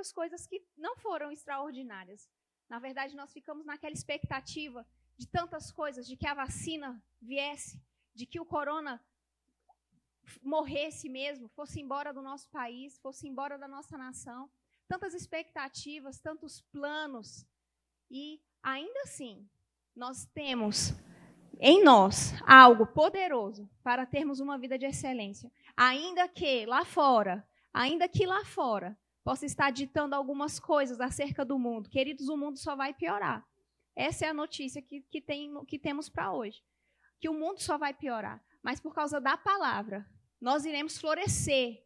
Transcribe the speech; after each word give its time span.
muitas 0.00 0.12
coisas 0.12 0.46
que 0.46 0.62
não 0.78 0.96
foram 0.96 1.30
extraordinárias. 1.30 2.26
Na 2.70 2.78
verdade, 2.78 3.14
nós 3.14 3.32
ficamos 3.32 3.66
naquela 3.66 3.92
expectativa 3.92 4.86
de 5.18 5.26
tantas 5.26 5.70
coisas, 5.70 6.06
de 6.06 6.16
que 6.16 6.26
a 6.26 6.32
vacina 6.32 7.02
viesse, 7.20 7.78
de 8.14 8.24
que 8.24 8.40
o 8.40 8.46
corona 8.46 8.98
morresse 10.42 11.06
mesmo, 11.10 11.48
fosse 11.48 11.80
embora 11.80 12.14
do 12.14 12.22
nosso 12.22 12.48
país, 12.48 12.98
fosse 12.98 13.28
embora 13.28 13.58
da 13.58 13.68
nossa 13.68 13.98
nação. 13.98 14.50
Tantas 14.88 15.12
expectativas, 15.12 16.18
tantos 16.18 16.62
planos. 16.72 17.44
E 18.10 18.40
ainda 18.62 19.02
assim, 19.02 19.46
nós 19.94 20.24
temos 20.32 20.94
em 21.58 21.84
nós 21.84 22.32
algo 22.46 22.86
poderoso 22.86 23.68
para 23.82 24.06
termos 24.06 24.40
uma 24.40 24.56
vida 24.56 24.78
de 24.78 24.86
excelência. 24.86 25.52
Ainda 25.76 26.26
que 26.26 26.64
lá 26.64 26.86
fora, 26.86 27.46
ainda 27.70 28.08
que 28.08 28.24
lá 28.24 28.42
fora 28.46 28.98
possa 29.24 29.46
estar 29.46 29.70
ditando 29.70 30.14
algumas 30.14 30.58
coisas 30.58 31.00
acerca 31.00 31.44
do 31.44 31.58
mundo. 31.58 31.90
Queridos, 31.90 32.28
o 32.28 32.36
mundo 32.36 32.58
só 32.58 32.74
vai 32.74 32.94
piorar. 32.94 33.46
Essa 33.94 34.26
é 34.26 34.28
a 34.28 34.34
notícia 34.34 34.80
que, 34.80 35.02
que, 35.02 35.20
tem, 35.20 35.52
que 35.66 35.78
temos 35.78 36.08
para 36.08 36.32
hoje. 36.32 36.62
Que 37.18 37.28
o 37.28 37.34
mundo 37.34 37.60
só 37.60 37.76
vai 37.76 37.92
piorar. 37.92 38.42
Mas 38.62 38.80
por 38.80 38.94
causa 38.94 39.20
da 39.20 39.36
palavra, 39.36 40.06
nós 40.40 40.64
iremos 40.64 40.98
florescer. 40.98 41.84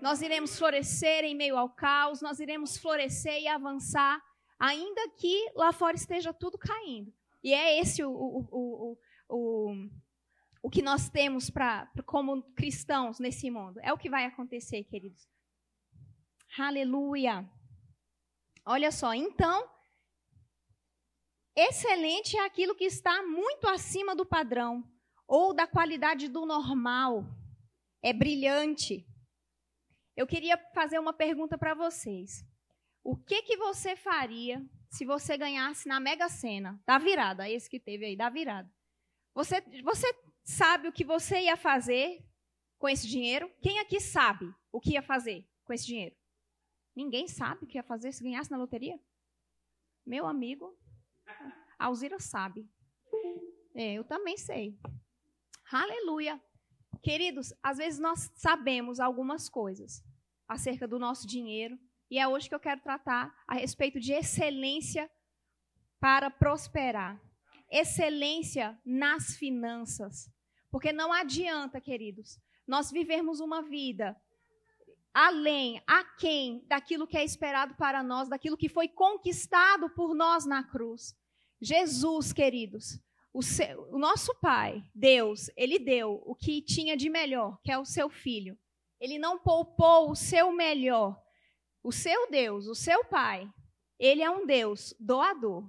Nós 0.00 0.20
iremos 0.20 0.58
florescer 0.58 1.24
em 1.24 1.34
meio 1.34 1.56
ao 1.56 1.70
caos, 1.70 2.20
nós 2.20 2.38
iremos 2.38 2.76
florescer 2.76 3.40
e 3.40 3.48
avançar, 3.48 4.22
ainda 4.58 5.08
que 5.10 5.50
lá 5.54 5.72
fora 5.72 5.96
esteja 5.96 6.34
tudo 6.34 6.58
caindo. 6.58 7.12
E 7.42 7.54
é 7.54 7.80
esse 7.80 8.04
o, 8.04 8.10
o, 8.10 8.48
o, 8.50 8.98
o, 9.28 9.88
o 10.62 10.70
que 10.70 10.82
nós 10.82 11.08
temos 11.08 11.48
para 11.48 11.88
como 12.04 12.42
cristãos 12.54 13.18
nesse 13.18 13.50
mundo. 13.50 13.80
É 13.82 13.92
o 13.92 13.98
que 13.98 14.10
vai 14.10 14.24
acontecer, 14.24 14.84
queridos. 14.84 15.26
Aleluia. 16.58 17.48
Olha 18.64 18.90
só, 18.90 19.12
então, 19.12 19.68
excelente 21.54 22.36
é 22.36 22.44
aquilo 22.44 22.74
que 22.74 22.84
está 22.84 23.22
muito 23.22 23.68
acima 23.68 24.16
do 24.16 24.24
padrão 24.24 24.82
ou 25.26 25.52
da 25.52 25.66
qualidade 25.66 26.28
do 26.28 26.46
normal. 26.46 27.24
É 28.02 28.12
brilhante. 28.12 29.06
Eu 30.16 30.26
queria 30.26 30.56
fazer 30.74 30.98
uma 30.98 31.12
pergunta 31.12 31.58
para 31.58 31.74
vocês. 31.74 32.42
O 33.04 33.16
que 33.16 33.42
que 33.42 33.56
você 33.56 33.94
faria 33.94 34.64
se 34.90 35.04
você 35.04 35.36
ganhasse 35.36 35.86
na 35.86 36.00
Mega 36.00 36.28
Sena, 36.28 36.80
da 36.86 36.96
virada, 36.98 37.48
esse 37.48 37.68
que 37.68 37.78
teve 37.78 38.06
aí, 38.06 38.16
da 38.16 38.30
virada? 38.30 38.68
Você, 39.34 39.60
você 39.82 40.06
sabe 40.42 40.88
o 40.88 40.92
que 40.92 41.04
você 41.04 41.42
ia 41.42 41.56
fazer 41.56 42.26
com 42.78 42.88
esse 42.88 43.06
dinheiro? 43.06 43.52
Quem 43.60 43.78
aqui 43.78 44.00
sabe 44.00 44.46
o 44.72 44.80
que 44.80 44.92
ia 44.92 45.02
fazer 45.02 45.46
com 45.64 45.72
esse 45.72 45.84
dinheiro? 45.84 46.16
Ninguém 46.96 47.28
sabe 47.28 47.64
o 47.64 47.66
que 47.66 47.76
ia 47.76 47.82
fazer 47.82 48.10
se 48.12 48.24
ganhasse 48.24 48.50
na 48.50 48.56
loteria? 48.56 48.98
Meu 50.06 50.26
amigo, 50.26 50.74
Alzira 51.78 52.18
sabe. 52.18 52.66
É, 53.74 53.92
eu 53.92 54.04
também 54.04 54.38
sei. 54.38 54.78
Aleluia. 55.70 56.42
Queridos, 57.02 57.52
às 57.62 57.76
vezes 57.76 58.00
nós 58.00 58.30
sabemos 58.34 58.98
algumas 58.98 59.48
coisas 59.48 60.02
acerca 60.48 60.88
do 60.88 60.98
nosso 60.98 61.26
dinheiro, 61.26 61.78
e 62.10 62.18
é 62.18 62.26
hoje 62.26 62.48
que 62.48 62.54
eu 62.54 62.60
quero 62.60 62.80
tratar 62.80 63.36
a 63.46 63.56
respeito 63.56 64.00
de 64.00 64.12
excelência 64.12 65.10
para 66.00 66.30
prosperar. 66.30 67.20
Excelência 67.70 68.80
nas 68.84 69.36
finanças. 69.36 70.32
Porque 70.70 70.92
não 70.92 71.12
adianta, 71.12 71.80
queridos, 71.80 72.40
nós 72.66 72.90
vivermos 72.90 73.40
uma 73.40 73.60
vida 73.60 74.16
além, 75.18 75.82
aquém 75.86 76.62
daquilo 76.68 77.06
que 77.06 77.16
é 77.16 77.24
esperado 77.24 77.74
para 77.76 78.02
nós, 78.02 78.28
daquilo 78.28 78.54
que 78.54 78.68
foi 78.68 78.86
conquistado 78.86 79.88
por 79.88 80.14
nós 80.14 80.44
na 80.44 80.62
cruz. 80.62 81.16
Jesus, 81.58 82.34
queridos, 82.34 83.00
o, 83.32 83.42
seu, 83.42 83.88
o, 83.90 83.98
nosso 83.98 84.34
Pai, 84.42 84.84
Deus, 84.94 85.50
ele 85.56 85.78
deu 85.78 86.22
o 86.26 86.34
que 86.34 86.60
tinha 86.60 86.94
de 86.98 87.08
melhor, 87.08 87.58
que 87.64 87.72
é 87.72 87.78
o 87.78 87.84
seu 87.86 88.10
filho. 88.10 88.58
Ele 89.00 89.18
não 89.18 89.38
poupou 89.38 90.10
o 90.10 90.14
seu 90.14 90.52
melhor. 90.52 91.18
O 91.82 91.90
seu 91.90 92.30
Deus, 92.30 92.66
o 92.66 92.74
seu 92.74 93.02
Pai, 93.06 93.48
ele 93.98 94.22
é 94.22 94.30
um 94.30 94.44
Deus 94.44 94.94
doador. 95.00 95.66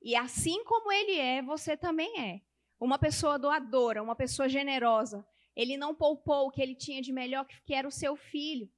E 0.00 0.14
assim 0.14 0.62
como 0.62 0.92
ele 0.92 1.18
é, 1.18 1.42
você 1.42 1.76
também 1.76 2.20
é. 2.20 2.40
Uma 2.78 2.96
pessoa 2.96 3.40
doadora, 3.40 4.04
uma 4.04 4.14
pessoa 4.14 4.48
generosa. 4.48 5.26
Ele 5.58 5.76
não 5.76 5.92
poupou 5.92 6.46
o 6.46 6.50
que 6.52 6.62
ele 6.62 6.76
tinha 6.76 7.02
de 7.02 7.12
melhor, 7.12 7.44
que 7.66 7.74
era 7.74 7.88
o 7.88 7.90
seu 7.90 8.14
filho. 8.14 8.70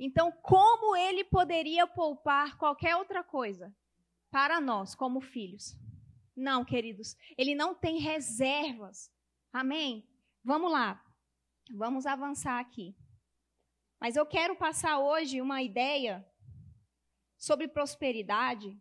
Então, 0.00 0.32
como 0.42 0.96
ele 0.96 1.22
poderia 1.22 1.86
poupar 1.86 2.58
qualquer 2.58 2.96
outra 2.96 3.22
coisa 3.22 3.72
para 4.32 4.60
nós, 4.60 4.96
como 4.96 5.20
filhos? 5.20 5.78
Não, 6.36 6.64
queridos. 6.64 7.16
Ele 7.38 7.54
não 7.54 7.72
tem 7.72 7.98
reservas. 7.98 9.12
Amém? 9.52 10.04
Vamos 10.42 10.72
lá. 10.72 11.00
Vamos 11.72 12.04
avançar 12.04 12.58
aqui. 12.58 12.96
Mas 14.00 14.16
eu 14.16 14.26
quero 14.26 14.56
passar 14.56 14.98
hoje 14.98 15.40
uma 15.40 15.62
ideia 15.62 16.28
sobre 17.38 17.68
prosperidade 17.68 18.76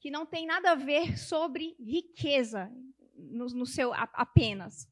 que 0.00 0.10
não 0.10 0.24
tem 0.24 0.46
nada 0.46 0.70
a 0.70 0.74
ver 0.74 1.18
sobre 1.18 1.76
riqueza 1.78 2.72
no, 3.14 3.44
no 3.48 3.66
seu 3.66 3.92
apenas. 3.92 4.88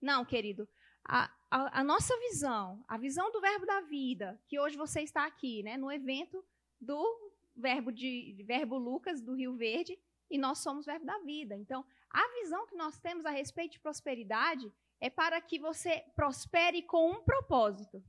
Não, 0.00 0.24
querido. 0.24 0.68
A, 1.04 1.30
a, 1.50 1.80
a, 1.80 1.84
nossa 1.84 2.16
visão, 2.18 2.84
a 2.88 2.96
visão 2.98 3.30
do 3.30 3.40
verbo 3.40 3.64
da 3.64 3.80
vida, 3.82 4.40
que 4.48 4.58
hoje 4.58 4.76
você 4.76 5.02
está 5.02 5.24
aqui, 5.24 5.62
né, 5.62 5.76
no 5.76 5.90
evento 5.90 6.44
do 6.80 7.32
verbo 7.56 7.90
de 7.90 8.44
verbo 8.46 8.76
Lucas 8.76 9.22
do 9.22 9.34
Rio 9.34 9.56
Verde, 9.56 9.98
e 10.30 10.36
nós 10.36 10.58
somos 10.58 10.84
verbo 10.84 11.06
da 11.06 11.18
vida. 11.20 11.56
Então, 11.56 11.84
a 12.10 12.40
visão 12.40 12.66
que 12.66 12.74
nós 12.74 12.98
temos 12.98 13.24
a 13.24 13.30
respeito 13.30 13.72
de 13.72 13.80
prosperidade 13.80 14.72
é 15.00 15.08
para 15.08 15.40
que 15.40 15.58
você 15.58 16.04
prospere 16.14 16.82
com 16.82 17.10
um 17.10 17.22
propósito. 17.22 18.02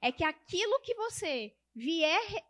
É 0.00 0.12
que 0.12 0.24
aquilo 0.24 0.80
que 0.80 0.94
você 0.94 1.54
vier 1.74 2.44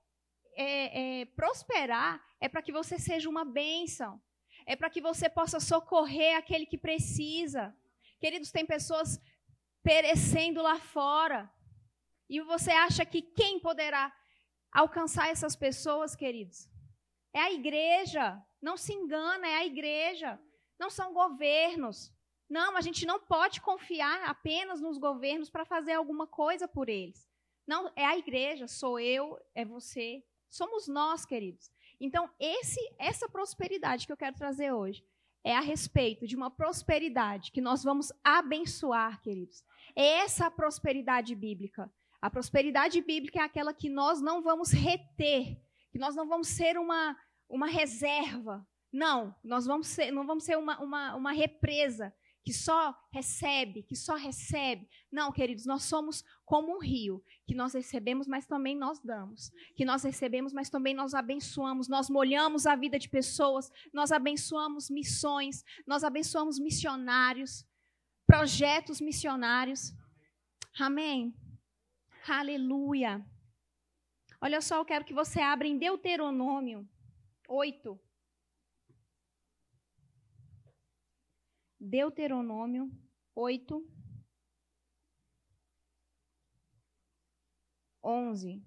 é, 0.54 1.20
é, 1.20 1.24
prosperar 1.26 2.22
é 2.40 2.48
para 2.48 2.62
que 2.62 2.72
você 2.72 2.98
seja 2.98 3.28
uma 3.28 3.44
bênção. 3.44 4.20
É 4.66 4.76
para 4.76 4.90
que 4.90 5.00
você 5.00 5.28
possa 5.28 5.58
socorrer 5.58 6.36
aquele 6.36 6.66
que 6.66 6.78
precisa. 6.78 7.74
Queridos, 8.22 8.52
tem 8.52 8.64
pessoas 8.64 9.20
perecendo 9.82 10.62
lá 10.62 10.78
fora. 10.78 11.52
E 12.28 12.40
você 12.40 12.70
acha 12.70 13.04
que 13.04 13.20
quem 13.20 13.58
poderá 13.58 14.14
alcançar 14.70 15.28
essas 15.28 15.56
pessoas, 15.56 16.14
queridos? 16.14 16.70
É 17.34 17.40
a 17.40 17.50
igreja. 17.50 18.40
Não 18.60 18.76
se 18.76 18.92
engana, 18.92 19.48
é 19.48 19.56
a 19.56 19.66
igreja. 19.66 20.40
Não 20.78 20.88
são 20.88 21.12
governos. 21.12 22.14
Não, 22.48 22.76
a 22.76 22.80
gente 22.80 23.04
não 23.04 23.18
pode 23.18 23.60
confiar 23.60 24.22
apenas 24.30 24.80
nos 24.80 24.98
governos 24.98 25.50
para 25.50 25.64
fazer 25.64 25.94
alguma 25.94 26.28
coisa 26.28 26.68
por 26.68 26.88
eles. 26.88 27.28
Não, 27.66 27.90
é 27.96 28.06
a 28.06 28.16
igreja, 28.16 28.68
sou 28.68 29.00
eu, 29.00 29.36
é 29.52 29.64
você, 29.64 30.22
somos 30.48 30.86
nós, 30.86 31.24
queridos. 31.24 31.72
Então, 31.98 32.30
esse, 32.38 32.80
essa 33.00 33.28
prosperidade 33.28 34.06
que 34.06 34.12
eu 34.12 34.16
quero 34.16 34.36
trazer 34.36 34.70
hoje 34.70 35.04
é 35.44 35.56
a 35.56 35.60
respeito 35.60 36.26
de 36.26 36.36
uma 36.36 36.50
prosperidade 36.50 37.50
que 37.50 37.60
nós 37.60 37.82
vamos 37.82 38.12
abençoar, 38.22 39.20
queridos. 39.20 39.64
É 39.96 40.20
essa 40.20 40.46
a 40.46 40.50
prosperidade 40.50 41.34
bíblica. 41.34 41.90
A 42.20 42.30
prosperidade 42.30 43.00
bíblica 43.00 43.40
é 43.40 43.42
aquela 43.42 43.74
que 43.74 43.88
nós 43.88 44.20
não 44.20 44.42
vamos 44.42 44.70
reter, 44.70 45.60
que 45.90 45.98
nós 45.98 46.14
não 46.14 46.28
vamos 46.28 46.48
ser 46.48 46.78
uma, 46.78 47.16
uma 47.48 47.66
reserva. 47.66 48.64
Não, 48.92 49.34
nós 49.42 49.66
vamos 49.66 49.88
ser, 49.88 50.12
não 50.12 50.26
vamos 50.26 50.44
ser 50.44 50.56
uma, 50.56 50.78
uma, 50.80 51.16
uma 51.16 51.32
represa 51.32 52.14
que 52.44 52.52
só 52.52 52.96
recebe, 53.12 53.82
que 53.82 53.94
só 53.94 54.16
recebe. 54.16 54.88
Não, 55.10 55.30
queridos, 55.30 55.64
nós 55.64 55.84
somos 55.84 56.24
como 56.44 56.76
um 56.76 56.80
rio, 56.80 57.22
que 57.46 57.54
nós 57.54 57.72
recebemos, 57.72 58.26
mas 58.26 58.46
também 58.46 58.76
nós 58.76 59.00
damos. 59.00 59.50
Que 59.76 59.84
nós 59.84 60.02
recebemos, 60.02 60.52
mas 60.52 60.68
também 60.68 60.94
nós 60.94 61.14
abençoamos. 61.14 61.88
Nós 61.88 62.10
molhamos 62.10 62.66
a 62.66 62.74
vida 62.74 62.98
de 62.98 63.08
pessoas, 63.08 63.70
nós 63.92 64.10
abençoamos 64.10 64.90
missões, 64.90 65.64
nós 65.86 66.02
abençoamos 66.02 66.58
missionários, 66.58 67.64
projetos 68.26 69.00
missionários. 69.00 69.92
Amém. 70.78 71.34
Aleluia. 72.28 73.24
Olha 74.40 74.60
só, 74.60 74.78
eu 74.78 74.84
quero 74.84 75.04
que 75.04 75.14
você 75.14 75.40
abra 75.40 75.68
em 75.68 75.78
Deuteronômio 75.78 76.88
8. 77.48 78.00
Deuteronômio 81.84 82.88
8, 83.34 83.84
11. 88.04 88.62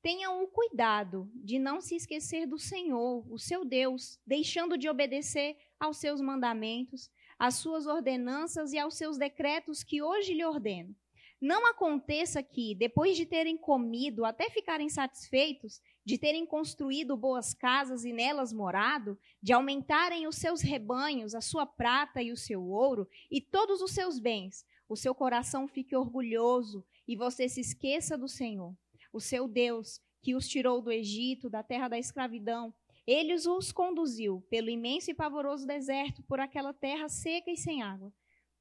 Tenham 0.00 0.44
o 0.44 0.46
cuidado 0.46 1.28
de 1.34 1.58
não 1.58 1.80
se 1.80 1.96
esquecer 1.96 2.46
do 2.46 2.60
Senhor, 2.60 3.26
o 3.28 3.36
seu 3.40 3.64
Deus, 3.64 4.20
deixando 4.24 4.78
de 4.78 4.88
obedecer 4.88 5.56
aos 5.80 5.96
seus 5.96 6.20
mandamentos, 6.20 7.10
às 7.36 7.56
suas 7.56 7.88
ordenanças 7.88 8.72
e 8.72 8.78
aos 8.78 8.94
seus 8.94 9.18
decretos 9.18 9.82
que 9.82 10.00
hoje 10.00 10.32
lhe 10.32 10.44
ordeno. 10.44 10.94
Não 11.40 11.66
aconteça 11.66 12.40
que, 12.40 12.72
depois 12.76 13.16
de 13.16 13.26
terem 13.26 13.56
comido 13.56 14.24
até 14.24 14.48
ficarem 14.48 14.88
satisfeitos, 14.88 15.80
de 16.04 16.18
terem 16.18 16.46
construído 16.46 17.16
boas 17.16 17.52
casas 17.52 18.04
e 18.04 18.12
nelas 18.12 18.52
morado, 18.52 19.18
de 19.42 19.52
aumentarem 19.52 20.26
os 20.26 20.36
seus 20.36 20.60
rebanhos, 20.60 21.34
a 21.34 21.40
sua 21.40 21.66
prata 21.66 22.22
e 22.22 22.32
o 22.32 22.36
seu 22.36 22.62
ouro, 22.62 23.08
e 23.30 23.40
todos 23.40 23.80
os 23.80 23.92
seus 23.92 24.18
bens, 24.18 24.64
o 24.88 24.96
seu 24.96 25.14
coração 25.14 25.68
fique 25.68 25.94
orgulhoso 25.94 26.84
e 27.06 27.14
você 27.14 27.48
se 27.48 27.60
esqueça 27.60 28.16
do 28.16 28.28
Senhor, 28.28 28.74
o 29.12 29.20
seu 29.20 29.46
Deus, 29.46 30.00
que 30.22 30.34
os 30.34 30.48
tirou 30.48 30.82
do 30.82 30.90
Egito, 30.90 31.48
da 31.48 31.62
terra 31.62 31.88
da 31.88 31.98
escravidão. 31.98 32.74
Ele 33.06 33.34
os 33.34 33.72
conduziu 33.72 34.44
pelo 34.50 34.68
imenso 34.68 35.10
e 35.10 35.14
pavoroso 35.14 35.66
deserto, 35.66 36.22
por 36.24 36.40
aquela 36.40 36.72
terra 36.72 37.08
seca 37.08 37.50
e 37.50 37.56
sem 37.56 37.82
água, 37.82 38.12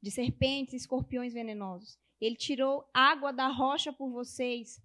de 0.02 0.12
serpentes 0.12 0.74
e 0.74 0.78
escorpiões 0.78 1.34
venenosos. 1.34 1.98
Ele 2.20 2.36
tirou 2.36 2.90
água 2.94 3.32
da 3.32 3.48
rocha 3.48 3.92
por 3.94 4.10
vocês 4.10 4.82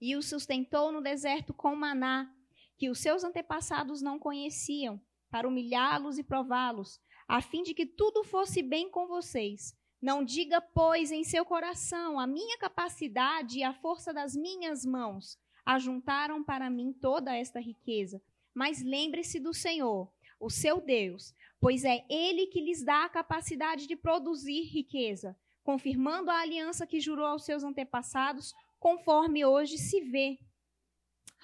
e 0.00 0.16
os 0.16 0.26
sustentou 0.28 0.92
no 0.92 1.00
deserto 1.00 1.52
com 1.52 1.74
maná, 1.74 2.32
que 2.76 2.88
os 2.88 2.98
seus 3.00 3.24
antepassados 3.24 4.00
não 4.00 4.18
conheciam, 4.18 5.00
para 5.30 5.48
humilhá-los 5.48 6.18
e 6.18 6.22
prová-los, 6.22 7.00
a 7.26 7.42
fim 7.42 7.62
de 7.62 7.74
que 7.74 7.84
tudo 7.84 8.24
fosse 8.24 8.62
bem 8.62 8.88
com 8.88 9.06
vocês. 9.06 9.76
Não 10.00 10.24
diga, 10.24 10.60
pois, 10.60 11.10
em 11.10 11.24
seu 11.24 11.44
coração: 11.44 12.18
a 12.18 12.26
minha 12.26 12.56
capacidade 12.58 13.58
e 13.58 13.64
a 13.64 13.74
força 13.74 14.14
das 14.14 14.34
minhas 14.34 14.84
mãos 14.84 15.38
ajuntaram 15.66 16.42
para 16.42 16.70
mim 16.70 16.92
toda 16.92 17.36
esta 17.36 17.60
riqueza. 17.60 18.22
Mas 18.54 18.82
lembre-se 18.82 19.38
do 19.38 19.52
Senhor, 19.52 20.10
o 20.40 20.48
seu 20.48 20.80
Deus, 20.80 21.34
pois 21.60 21.84
é 21.84 22.06
Ele 22.08 22.46
que 22.46 22.60
lhes 22.60 22.82
dá 22.82 23.04
a 23.04 23.08
capacidade 23.08 23.86
de 23.86 23.96
produzir 23.96 24.62
riqueza, 24.62 25.36
confirmando 25.62 26.30
a 26.30 26.40
aliança 26.40 26.86
que 26.86 27.00
jurou 27.00 27.26
aos 27.26 27.44
seus 27.44 27.62
antepassados, 27.64 28.54
conforme 28.78 29.44
hoje 29.44 29.78
se 29.78 30.00
vê. 30.00 30.38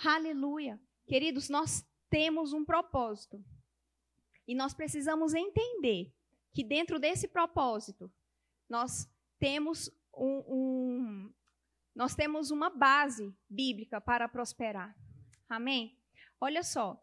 Aleluia. 0.04 0.80
Queridos, 1.06 1.48
nós 1.48 1.86
temos 2.08 2.52
um 2.52 2.64
propósito. 2.64 3.44
E 4.46 4.54
nós 4.54 4.74
precisamos 4.74 5.34
entender 5.34 6.12
que 6.52 6.62
dentro 6.62 6.98
desse 6.98 7.28
propósito, 7.28 8.12
nós 8.68 9.08
temos 9.38 9.90
um, 10.16 10.44
um, 10.48 11.34
nós 11.94 12.14
temos 12.14 12.50
uma 12.50 12.70
base 12.70 13.34
bíblica 13.48 14.00
para 14.00 14.28
prosperar. 14.28 14.96
Amém? 15.48 15.98
Olha 16.40 16.62
só, 16.62 17.02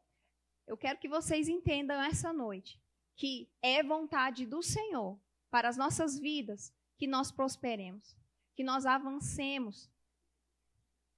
eu 0.68 0.78
quero 0.78 1.00
que 1.00 1.10
vocês 1.10 1.48
entendam 1.48 2.02
essa 2.02 2.32
noite 2.32 2.82
que 3.16 3.52
é 3.62 3.84
vontade 3.84 4.46
do 4.46 4.62
Senhor 4.64 5.20
para 5.50 5.68
as 5.68 5.78
nossas 5.78 6.18
vidas 6.18 6.74
que 6.98 7.08
nós 7.08 7.32
prosperemos, 7.32 8.16
que 8.56 8.64
nós 8.64 8.86
avancemos. 8.86 9.90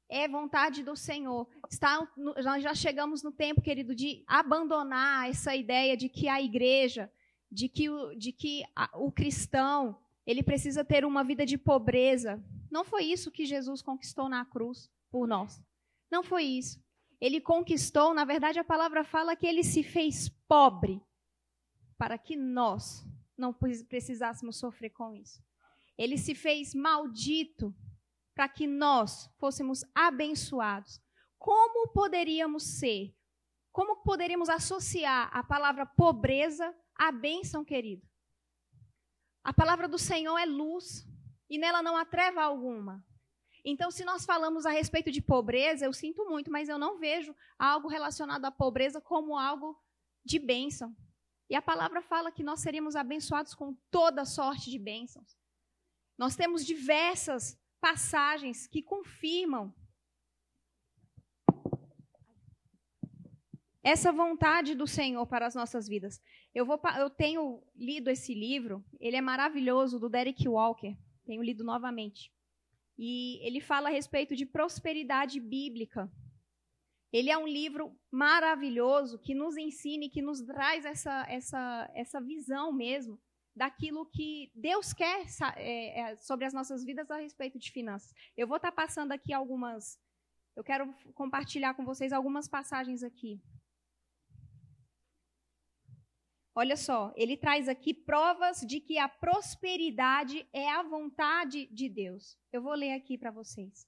É 0.10 0.28
vontade 0.28 0.84
do 0.84 0.96
Senhor. 0.96 1.48
Está, 1.70 2.08
nós 2.16 2.64
já 2.64 2.76
chegamos 2.76 3.24
no 3.24 3.32
tempo, 3.32 3.62
querido, 3.62 3.96
de 3.96 4.24
abandonar 4.28 5.30
essa 5.30 5.56
ideia 5.56 5.98
de 5.98 6.10
que 6.10 6.28
a 6.28 6.42
igreja, 6.42 7.12
de 7.52 7.68
que 7.68 7.90
o, 7.90 8.14
de 8.16 8.32
que 8.32 8.64
a, 8.76 8.90
o 9.00 9.12
cristão, 9.12 9.98
ele 10.26 10.44
precisa 10.44 10.84
ter 10.84 11.06
uma 11.06 11.24
vida 11.24 11.46
de 11.46 11.58
pobreza. 11.58 12.44
Não 12.70 12.84
foi 12.84 13.06
isso 13.06 13.32
que 13.32 13.46
Jesus 13.46 13.82
conquistou 13.82 14.30
na 14.30 14.46
cruz 14.46 14.90
por 15.12 15.28
nós. 15.28 15.62
Não 16.12 16.24
foi 16.24 16.44
isso. 16.44 16.84
Ele 17.20 17.40
conquistou, 17.40 18.14
na 18.14 18.26
verdade, 18.26 18.60
a 18.60 18.64
palavra 18.64 19.04
fala 19.04 19.36
que 19.36 19.48
ele 19.48 19.64
se 19.64 19.82
fez 19.82 20.30
pobre 20.48 21.02
para 21.98 22.18
que 22.18 22.36
nós 22.36 23.06
não 23.38 23.54
precisássemos 23.54 24.58
sofrer 24.58 24.90
com 24.90 25.16
isso. 25.16 25.42
Ele 25.98 26.18
se 26.18 26.36
fez 26.36 26.74
maldito 26.74 27.74
para 28.34 28.50
que 28.50 28.66
nós 28.68 29.30
fôssemos 29.38 29.84
abençoados. 29.94 31.02
Como 31.38 31.90
poderíamos 31.90 32.64
ser? 32.64 33.16
Como 33.72 33.98
poderíamos 33.98 34.50
associar 34.50 35.30
a 35.32 35.44
palavra 35.44 35.86
pobreza 35.86 36.76
à 36.96 37.12
bênção, 37.12 37.66
querido? 37.66 38.08
A 39.44 39.54
palavra 39.54 39.88
do 39.88 39.98
Senhor 39.98 40.38
é 40.38 40.46
luz 40.46 41.06
e 41.50 41.58
nela 41.58 41.82
não 41.84 41.98
há 41.98 42.06
treva 42.06 42.42
alguma. 42.42 43.06
Então, 43.66 43.90
se 43.90 44.04
nós 44.04 44.26
falamos 44.26 44.66
a 44.66 44.72
respeito 44.72 45.10
de 45.12 45.22
pobreza, 45.22 45.86
eu 45.86 45.94
sinto 45.94 46.26
muito, 46.26 46.52
mas 46.52 46.68
eu 46.68 46.78
não 46.78 47.00
vejo 47.00 47.36
algo 47.58 47.88
relacionado 47.88 48.46
à 48.46 48.52
pobreza 48.52 49.00
como 49.00 49.38
algo 49.38 49.78
de 50.24 50.38
bênção. 50.38 50.96
E 51.50 51.56
a 51.56 51.62
palavra 51.62 52.02
fala 52.02 52.32
que 52.32 52.44
nós 52.44 52.62
seríamos 52.62 52.96
abençoados 52.96 53.54
com 53.54 53.74
toda 53.90 54.26
sorte 54.26 54.70
de 54.70 54.80
bênçãos. 54.80 55.38
Nós 56.18 56.36
temos 56.36 56.66
diversas 56.66 57.58
passagens 57.84 58.66
que 58.66 58.82
confirmam 58.82 59.76
essa 63.84 64.10
vontade 64.10 64.74
do 64.74 64.88
Senhor 64.88 65.28
para 65.28 65.46
as 65.46 65.54
nossas 65.54 65.86
vidas. 65.86 66.22
Eu, 66.56 66.66
vou, 66.66 66.80
eu 66.98 67.10
tenho 67.10 67.62
lido 67.76 68.10
esse 68.10 68.34
livro, 68.34 68.82
ele 69.02 69.18
é 69.18 69.22
maravilhoso, 69.22 70.00
do 70.00 70.08
Derek 70.08 70.48
Walker. 70.48 70.98
Tenho 71.26 71.44
lido 71.44 71.66
novamente. 71.66 72.32
E 72.98 73.46
ele 73.46 73.60
fala 73.60 73.90
a 73.90 73.92
respeito 73.92 74.34
de 74.34 74.46
prosperidade 74.46 75.42
bíblica. 75.42 76.10
Ele 77.12 77.30
é 77.30 77.38
um 77.38 77.46
livro 77.46 77.94
maravilhoso 78.10 79.20
que 79.20 79.36
nos 79.36 79.58
ensina 79.58 80.06
e 80.06 80.10
que 80.10 80.22
nos 80.22 80.40
traz 80.40 80.86
essa, 80.86 81.26
essa, 81.28 81.92
essa 81.94 82.22
visão 82.22 82.72
mesmo 82.72 83.20
daquilo 83.56 84.06
que 84.06 84.52
Deus 84.56 84.94
quer 84.94 85.26
é, 85.56 86.00
é, 86.00 86.16
sobre 86.18 86.46
as 86.46 86.54
nossas 86.54 86.84
vidas 86.84 87.10
a 87.12 87.18
respeito 87.18 87.60
de 87.60 87.72
finanças. 87.72 88.14
Eu 88.36 88.48
vou 88.48 88.58
estar 88.58 88.72
passando 88.72 89.12
aqui 89.12 89.34
algumas. 89.34 90.00
Eu 90.56 90.64
quero 90.64 90.94
compartilhar 91.14 91.74
com 91.74 91.86
vocês 91.86 92.12
algumas 92.12 92.48
passagens 92.48 93.04
aqui. 93.04 93.42
Olha 96.56 96.78
só, 96.78 97.12
ele 97.16 97.36
traz 97.36 97.68
aqui 97.68 97.94
provas 97.94 98.62
de 98.62 98.80
que 98.80 99.00
a 99.00 99.10
prosperidade 99.10 100.48
é 100.54 100.70
a 100.70 100.84
vontade 100.84 101.68
de 101.72 101.90
Deus. 101.90 102.38
Eu 102.52 102.62
vou 102.62 102.74
ler 102.74 102.92
aqui 102.92 103.18
para 103.18 103.32
vocês. 103.32 103.88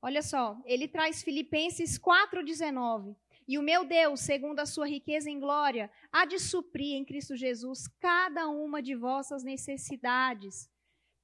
Olha 0.00 0.22
só, 0.22 0.58
ele 0.64 0.88
traz 0.88 1.22
Filipenses 1.22 1.98
4,19. 1.98 3.14
E 3.48 3.56
o 3.56 3.62
meu 3.62 3.86
Deus, 3.86 4.20
segundo 4.20 4.60
a 4.60 4.66
sua 4.66 4.86
riqueza 4.86 5.30
em 5.30 5.40
glória, 5.40 5.90
há 6.12 6.26
de 6.26 6.38
suprir 6.38 6.94
em 6.94 7.04
Cristo 7.04 7.34
Jesus 7.34 7.88
cada 7.98 8.46
uma 8.46 8.82
de 8.82 8.94
vossas 8.94 9.42
necessidades. 9.42 10.70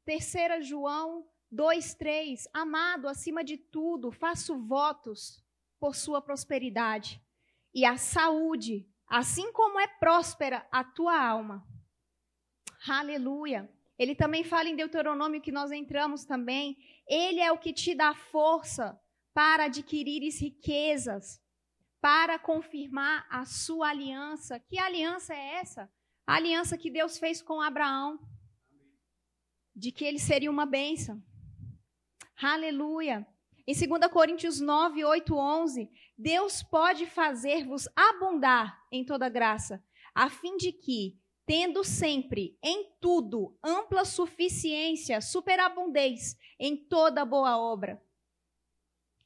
Terceira 0.07 0.63
João 0.63 1.27
2,3. 1.53 2.47
Amado, 2.53 3.09
acima 3.09 3.45
de 3.45 3.59
tudo, 3.59 4.11
faço 4.11 4.59
votos 4.59 5.45
por 5.79 5.95
sua 5.95 6.23
prosperidade 6.23 7.23
e 7.75 7.85
a 7.85 7.99
saúde 7.99 8.89
assim 9.07 9.53
como 9.53 9.79
é 9.79 9.87
próspera 9.87 10.67
a 10.73 10.83
tua 10.83 11.21
alma. 11.21 11.63
Aleluia. 12.89 13.71
Ele 13.99 14.15
também 14.15 14.43
fala 14.43 14.69
em 14.69 14.77
Deuteronômio 14.77 15.41
que 15.41 15.53
nós 15.53 15.71
entramos 15.71 16.25
também. 16.25 16.77
Ele 17.07 17.41
é 17.41 17.53
o 17.53 17.59
que 17.59 17.73
te 17.73 17.95
dá 17.95 18.15
força 18.15 18.99
para 19.33 19.65
adquirires 19.65 20.41
riquezas, 20.41 21.41
para 22.05 22.39
confirmar 22.39 23.27
a 23.31 23.47
sua 23.47 23.89
aliança. 23.89 24.61
Que 24.61 24.79
aliança 24.79 25.33
é 25.33 25.55
essa? 25.55 25.91
A 26.27 26.35
aliança 26.35 26.77
que 26.77 26.91
Deus 26.91 27.17
fez 27.17 27.41
com 27.41 27.63
Abraão, 27.63 28.21
de 29.75 29.91
que 29.91 30.05
ele 30.05 30.19
seria 30.19 30.51
uma 30.51 30.67
bênção. 30.67 31.25
Aleluia. 32.37 33.27
Em 33.67 33.73
2 33.73 34.13
Coríntios 34.13 34.61
9, 34.61 35.03
8, 35.03 35.35
11, 35.35 35.91
Deus 36.19 36.63
pode 36.63 37.07
fazer-vos 37.07 37.89
abundar 37.97 38.79
em 38.93 39.03
toda 39.03 39.31
graça, 39.31 39.83
a 40.15 40.29
fim 40.29 40.59
de 40.59 40.73
que, 40.73 41.19
tendo 41.47 41.83
sempre 41.83 42.59
em 42.63 42.93
tudo 43.01 43.57
ampla 43.65 44.05
suficiência, 44.05 45.23
superabundez 45.23 46.37
em 46.61 46.77
toda 46.77 47.25
boa 47.25 47.57
obra, 47.57 48.04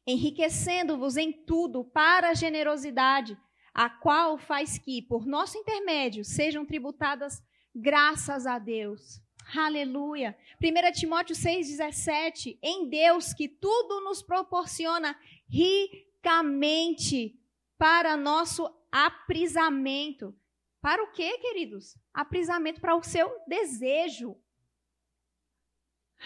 enriquecendo-vos 0.09 1.19
em 1.19 1.31
tudo 1.31 1.85
para 1.85 2.31
a 2.31 2.35
generosidade, 2.35 3.39
a 3.75 3.91
qual 3.91 4.39
faz 4.39 4.79
que, 4.79 5.03
por 5.03 5.27
nosso 5.27 5.59
intermédio, 5.59 6.25
sejam 6.25 6.65
tributadas 6.65 7.43
graças 7.75 8.47
a 8.47 8.59
Deus. 8.59 9.21
Aleluia. 9.55 10.35
1 10.63 10.93
Timóteo 10.93 11.37
6,17. 11.37 12.59
Em 12.63 12.89
Deus 12.89 13.35
que 13.35 13.49
tudo 13.49 14.01
nos 14.01 14.23
proporciona 14.23 15.15
ricamente 15.47 17.39
para 17.77 18.17
nosso 18.17 18.67
aprisamento. 18.91 20.35
Para 20.81 21.03
o 21.03 21.13
quê, 21.13 21.37
queridos? 21.39 21.99
Aprisamento 22.15 22.81
para 22.81 22.97
o 22.97 23.03
seu 23.03 23.31
desejo. 23.47 24.35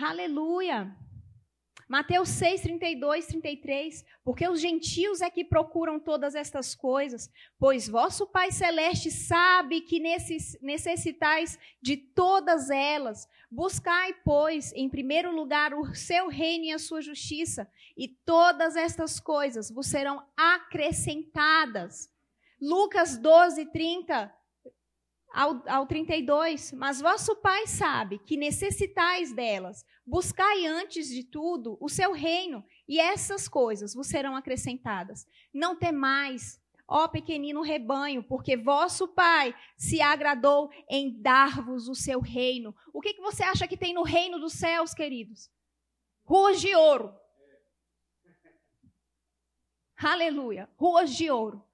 Aleluia. 0.01 0.97
Mateus 1.93 2.31
6, 2.31 2.63
32, 2.63 3.27
33. 3.27 4.03
Porque 4.25 4.49
os 4.49 4.59
gentios 4.59 5.21
é 5.21 5.29
que 5.29 5.45
procuram 5.45 6.01
todas 6.01 6.35
estas 6.35 6.75
coisas, 6.75 7.31
pois 7.59 7.87
vosso 7.87 8.27
Pai 8.27 8.51
Celeste 8.51 9.11
sabe 9.11 9.83
que 9.83 10.01
necessitais 10.63 11.59
de 11.83 11.99
todas 11.99 12.71
elas. 12.71 13.29
Buscai, 13.51 14.15
pois, 14.25 14.73
em 14.73 14.89
primeiro 14.89 15.37
lugar 15.37 15.75
o 15.75 15.95
seu 15.95 16.29
reino 16.29 16.65
e 16.65 16.73
a 16.73 16.79
sua 16.79 17.03
justiça, 17.03 17.71
e 17.95 18.09
todas 18.09 18.75
estas 18.75 19.21
coisas 19.21 19.71
vos 19.71 19.87
serão 19.87 20.25
acrescentadas. 20.35 22.11
Lucas 22.59 23.19
12, 23.19 23.67
30 23.67 24.33
ao, 25.33 25.63
ao 25.69 25.87
32. 25.87 26.73
Mas 26.73 27.01
vosso 27.01 27.37
Pai 27.37 27.67
sabe 27.67 28.19
que 28.19 28.37
necessitais 28.37 29.33
delas. 29.33 29.85
Buscai 30.07 30.67
antes 30.67 31.09
de 31.09 31.25
tudo 31.25 31.77
o 31.81 31.89
seu 31.89 32.13
reino, 32.13 32.65
e 32.89 32.99
essas 33.01 33.49
coisas 33.49 33.95
vos 33.95 34.07
serão 34.07 34.37
acrescentadas. 34.37 35.27
Não 35.53 35.77
temais, 35.77 36.61
ó 36.87 37.09
pequenino 37.09 37.63
rebanho, 37.63 38.23
porque 38.23 38.57
vosso 38.57 39.09
Pai 39.09 39.55
se 39.77 40.01
agradou 40.01 40.71
em 40.89 41.21
dar-vos 41.21 41.89
o 41.89 41.95
seu 41.95 42.21
reino. 42.21 42.75
O 42.93 43.01
que, 43.01 43.15
que 43.15 43.21
você 43.21 43.43
acha 43.43 43.67
que 43.67 43.77
tem 43.77 43.95
no 43.95 44.03
reino 44.03 44.39
dos 44.39 44.55
céus, 44.55 44.93
queridos? 44.93 45.51
Ruas 46.25 46.61
de 46.61 46.75
ouro. 46.75 47.15
Aleluia. 49.97 50.69
Ruas 50.77 51.15
de 51.15 51.31
ouro. 51.31 51.65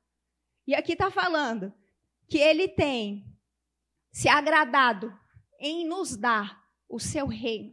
E 0.66 0.74
aqui 0.74 0.92
está 0.92 1.10
falando 1.10 1.72
que 2.28 2.36
ele 2.36 2.68
tem 2.68 3.27
se 4.18 4.28
agradado 4.28 5.16
em 5.60 5.87
nos 5.87 6.16
dar 6.16 6.60
o 6.88 6.98
seu 6.98 7.28
reino. 7.28 7.72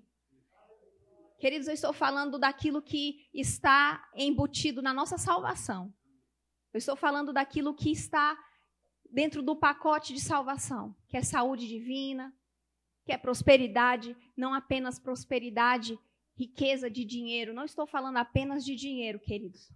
Queridos, 1.40 1.68
eu 1.68 1.74
estou 1.74 1.92
falando 1.92 2.38
daquilo 2.38 2.84
que 2.84 3.28
está 3.34 4.08
embutido 4.16 4.80
na 4.80 4.94
nossa 4.94 5.18
salvação. 5.18 5.92
Eu 6.72 6.78
estou 6.78 6.96
falando 6.96 7.34
daquilo 7.34 7.74
que 7.74 7.92
está 7.92 8.38
dentro 9.10 9.42
do 9.42 9.56
pacote 9.56 10.14
de 10.14 10.22
salvação, 10.22 10.96
que 11.08 11.18
é 11.18 11.24
saúde 11.24 11.68
divina, 11.68 12.32
que 13.04 13.12
é 13.12 13.18
prosperidade, 13.18 14.16
não 14.38 14.54
apenas 14.54 15.00
prosperidade, 15.00 15.98
riqueza 16.38 16.92
de 16.92 17.04
dinheiro. 17.04 17.56
Não 17.56 17.66
estou 17.66 17.88
falando 17.88 18.18
apenas 18.18 18.64
de 18.64 18.76
dinheiro, 18.76 19.20
queridos. 19.20 19.72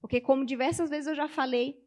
Porque, 0.00 0.20
como 0.20 0.46
diversas 0.46 0.88
vezes 0.88 1.08
eu 1.08 1.16
já 1.16 1.26
falei, 1.26 1.84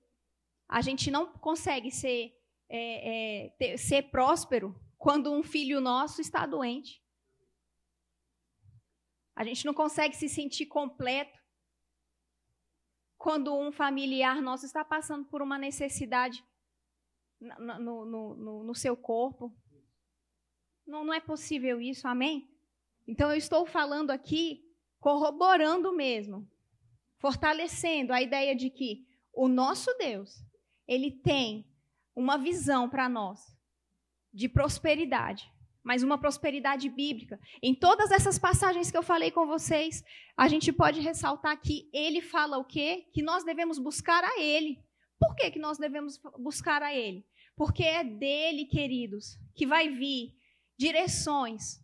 a 0.67 0.81
gente 0.81 1.09
não 1.09 1.27
consegue 1.27 1.89
ser, 1.89 2.36
é, 2.69 3.45
é, 3.45 3.49
ter, 3.51 3.77
ser 3.77 4.03
próspero 4.11 4.75
quando 4.97 5.31
um 5.31 5.43
filho 5.43 5.79
nosso 5.79 6.21
está 6.21 6.45
doente. 6.45 7.01
A 9.35 9.43
gente 9.43 9.65
não 9.65 9.73
consegue 9.73 10.15
se 10.15 10.27
sentir 10.27 10.65
completo 10.65 11.37
quando 13.17 13.55
um 13.55 13.71
familiar 13.71 14.41
nosso 14.41 14.65
está 14.65 14.83
passando 14.83 15.25
por 15.25 15.41
uma 15.41 15.57
necessidade 15.57 16.43
no, 17.39 18.05
no, 18.05 18.35
no, 18.35 18.63
no 18.63 18.75
seu 18.75 18.97
corpo. 18.97 19.55
Não, 20.85 21.03
não 21.03 21.13
é 21.13 21.19
possível 21.19 21.79
isso, 21.79 22.07
amém? 22.07 22.49
Então 23.07 23.29
eu 23.29 23.37
estou 23.37 23.65
falando 23.65 24.11
aqui, 24.11 24.63
corroborando 24.99 25.93
mesmo, 25.93 26.49
fortalecendo 27.17 28.13
a 28.13 28.21
ideia 28.21 28.55
de 28.55 28.69
que 28.69 29.05
o 29.33 29.47
nosso 29.47 29.93
Deus, 29.97 30.43
ele 30.87 31.11
tem 31.11 31.65
uma 32.17 32.35
visão 32.35 32.89
para 32.89 33.07
nós 33.07 33.55
de 34.33 34.49
prosperidade, 34.49 35.53
mas 35.83 36.01
uma 36.01 36.17
prosperidade 36.17 36.89
bíblica. 36.89 37.39
Em 37.61 37.75
todas 37.75 38.09
essas 38.09 38.39
passagens 38.39 38.89
que 38.89 38.97
eu 38.97 39.03
falei 39.03 39.29
com 39.29 39.45
vocês, 39.45 40.03
a 40.35 40.47
gente 40.47 40.73
pode 40.73 40.99
ressaltar 40.99 41.61
que 41.61 41.87
ele 41.93 42.19
fala 42.19 42.57
o 42.57 42.65
quê? 42.65 43.05
Que 43.13 43.21
nós 43.21 43.45
devemos 43.45 43.77
buscar 43.77 44.23
a 44.23 44.41
ele. 44.41 44.83
Por 45.19 45.35
que, 45.35 45.51
que 45.51 45.59
nós 45.59 45.77
devemos 45.77 46.19
buscar 46.39 46.81
a 46.81 46.91
ele? 46.91 47.23
Porque 47.55 47.83
é 47.83 48.03
dele, 48.03 48.65
queridos, 48.65 49.37
que 49.55 49.67
vai 49.67 49.87
vir 49.87 50.35
direções 50.75 51.79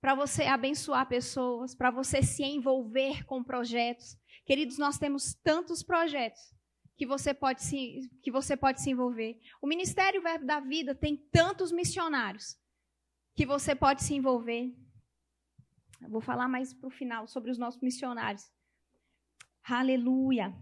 para 0.00 0.14
você 0.14 0.44
abençoar 0.44 1.08
pessoas, 1.08 1.74
para 1.74 1.90
você 1.90 2.22
se 2.22 2.44
envolver 2.44 3.24
com 3.24 3.42
projetos. 3.42 4.16
Queridos, 4.46 4.78
nós 4.78 4.98
temos 4.98 5.34
tantos 5.34 5.82
projetos 5.82 6.54
que 6.96 7.06
você 7.06 7.34
pode 7.34 7.62
se, 7.62 8.08
que 8.22 8.30
você 8.30 8.56
pode 8.56 8.80
se 8.80 8.90
envolver. 8.90 9.40
O 9.60 9.66
Ministério 9.66 10.22
Verbo 10.22 10.46
da 10.46 10.60
Vida 10.60 10.94
tem 10.94 11.16
tantos 11.16 11.72
missionários 11.72 12.56
que 13.34 13.44
você 13.44 13.74
pode 13.74 14.02
se 14.02 14.14
envolver. 14.14 14.72
Eu 16.00 16.10
vou 16.10 16.20
falar 16.20 16.48
mais 16.48 16.72
para 16.72 16.86
o 16.86 16.90
final 16.90 17.26
sobre 17.26 17.50
os 17.50 17.58
nossos 17.58 17.80
missionários. 17.80 18.50
Aleluia. 19.64 20.54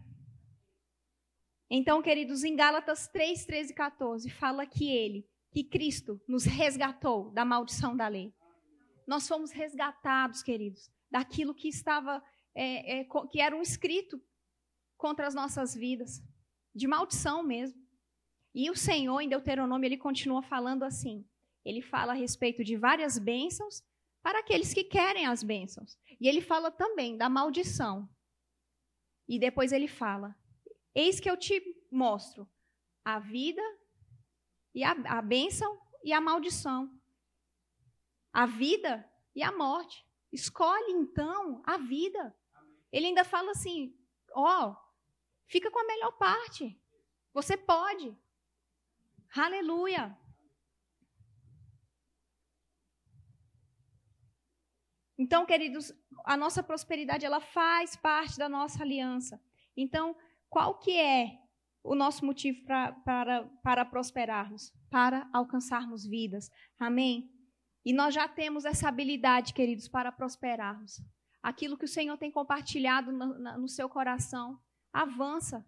Então, 1.69 2.03
queridos, 2.03 2.45
em 2.45 2.55
Gálatas 2.55 3.09
3, 3.09 3.45
13 3.45 3.73
e 3.73 3.75
14, 3.75 4.31
fala 4.31 4.67
que 4.67 4.91
ele, 4.91 5.27
que 5.51 5.65
Cristo, 5.65 6.21
nos 6.29 6.45
resgatou 6.45 7.31
da 7.31 7.45
maldição 7.45 7.97
da 7.97 8.09
lei. 8.09 8.33
Nós 9.07 9.27
fomos 9.27 9.51
resgatados, 9.51 10.43
queridos, 10.43 10.91
daquilo 11.11 11.55
que 11.55 11.69
estava, 11.69 12.23
é, 12.55 13.01
é, 13.01 13.07
que 13.31 13.41
era 13.41 13.57
um 13.57 13.63
escrito 13.63 14.23
contra 15.03 15.27
as 15.27 15.35
nossas 15.35 15.75
vidas, 15.75 16.23
de 16.73 16.87
maldição 16.87 17.43
mesmo. 17.43 17.77
E 18.55 18.71
o 18.71 18.77
Senhor, 18.77 19.21
em 19.21 19.29
Deuteronômio, 19.29 19.89
ele 19.89 19.97
continua 19.97 20.43
falando 20.43 20.85
assim. 20.85 21.29
Ele 21.65 21.83
fala 21.83 22.13
a 22.13 22.15
respeito 22.15 22.63
de 22.63 22.77
várias 22.77 23.19
bênçãos 23.19 23.83
para 24.23 24.39
aqueles 24.39 24.73
que 24.73 24.85
querem 24.85 25.27
as 25.27 25.43
bênçãos. 25.43 25.99
E 26.21 26.29
ele 26.29 26.41
fala 26.41 26.71
também 26.71 27.17
da 27.17 27.29
maldição. 27.29 28.09
E 29.29 29.41
depois 29.41 29.73
ele 29.73 29.89
fala: 29.89 30.37
Eis 30.95 31.19
que 31.19 31.29
eu 31.29 31.37
te 31.37 31.61
mostro 31.91 32.49
a 33.05 33.19
vida 33.19 33.63
e 34.73 34.85
a, 34.85 34.93
a 35.19 35.21
bênção 35.21 35.81
e 36.05 36.13
a 36.13 36.21
maldição. 36.21 36.89
A 38.33 38.47
vida 38.47 39.05
e 39.35 39.43
a 39.43 39.51
morte. 39.51 40.07
Escolhe 40.33 40.93
então 40.93 41.61
a 41.67 41.77
vida. 41.77 42.37
Ele 42.93 43.07
ainda 43.07 43.25
fala 43.25 43.51
assim: 43.51 43.99
ó, 44.35 44.69
oh, 44.69 44.82
Fica 45.53 45.71
com 45.71 45.81
a 45.81 45.87
melhor 45.87 46.13
parte. 46.13 46.81
Você 47.35 47.59
pode. 47.59 48.17
Aleluia. 49.37 50.17
Então, 55.19 55.45
queridos, 55.45 55.93
a 56.25 56.39
nossa 56.39 56.63
prosperidade 56.63 57.27
ela 57.27 57.39
faz 57.39 57.95
parte 57.95 58.39
da 58.39 58.49
nossa 58.49 58.83
aliança. 58.83 59.39
Então, 59.77 60.17
qual 60.49 60.79
que 60.79 60.97
é 60.99 61.39
o 61.85 61.95
nosso 61.95 62.25
motivo 62.25 62.65
pra, 62.65 62.93
para, 63.05 63.45
para 63.63 63.85
prosperarmos? 63.85 64.73
Para 64.89 65.29
alcançarmos 65.35 66.07
vidas. 66.07 66.51
Amém? 66.79 67.31
E 67.85 67.93
nós 67.93 68.15
já 68.15 68.27
temos 68.27 68.65
essa 68.65 68.89
habilidade, 68.89 69.53
queridos, 69.53 69.87
para 69.87 70.11
prosperarmos. 70.11 71.03
Aquilo 71.43 71.77
que 71.77 71.85
o 71.85 71.95
Senhor 71.97 72.17
tem 72.17 72.31
compartilhado 72.31 73.13
no, 73.13 73.59
no 73.59 73.69
seu 73.69 73.87
coração. 73.87 74.59
Avança. 74.93 75.67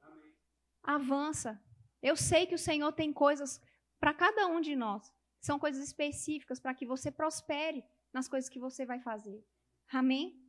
Amém. 0.00 0.34
Avança. 0.82 1.62
Eu 2.02 2.16
sei 2.16 2.46
que 2.46 2.54
o 2.54 2.58
Senhor 2.58 2.92
tem 2.92 3.12
coisas 3.12 3.60
para 3.98 4.14
cada 4.14 4.46
um 4.46 4.60
de 4.60 4.76
nós. 4.76 5.12
São 5.40 5.58
coisas 5.58 5.84
específicas 5.84 6.60
para 6.60 6.74
que 6.74 6.86
você 6.86 7.10
prospere 7.10 7.84
nas 8.12 8.28
coisas 8.28 8.48
que 8.48 8.58
você 8.58 8.86
vai 8.86 9.00
fazer. 9.00 9.44
Amém? 9.90 10.40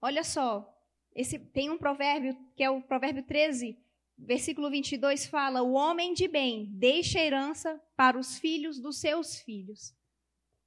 Olha 0.00 0.22
só, 0.22 0.72
esse, 1.14 1.38
tem 1.38 1.70
um 1.70 1.78
provérbio, 1.78 2.36
que 2.54 2.62
é 2.62 2.70
o 2.70 2.82
provérbio 2.82 3.24
13, 3.24 3.76
versículo 4.18 4.70
22, 4.70 5.26
fala: 5.26 5.62
O 5.62 5.72
homem 5.72 6.12
de 6.14 6.28
bem 6.28 6.70
deixa 6.74 7.18
herança 7.18 7.80
para 7.96 8.18
os 8.18 8.38
filhos 8.38 8.78
dos 8.78 8.98
seus 9.00 9.40
filhos. 9.40 9.94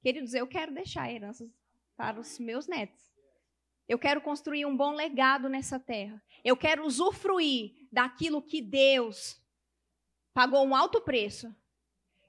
Queridos, 0.02 0.34
eu 0.34 0.46
quero 0.46 0.74
deixar 0.74 1.10
heranças 1.12 1.50
para 1.96 2.18
os 2.18 2.38
meus 2.38 2.66
netos. 2.66 3.10
Eu 3.90 3.98
quero 3.98 4.20
construir 4.20 4.64
um 4.64 4.76
bom 4.76 4.92
legado 4.92 5.48
nessa 5.48 5.76
terra. 5.76 6.22
Eu 6.44 6.56
quero 6.56 6.86
usufruir 6.86 7.88
daquilo 7.90 8.40
que 8.40 8.62
Deus 8.62 9.42
pagou 10.32 10.64
um 10.64 10.76
alto 10.76 11.00
preço. 11.00 11.52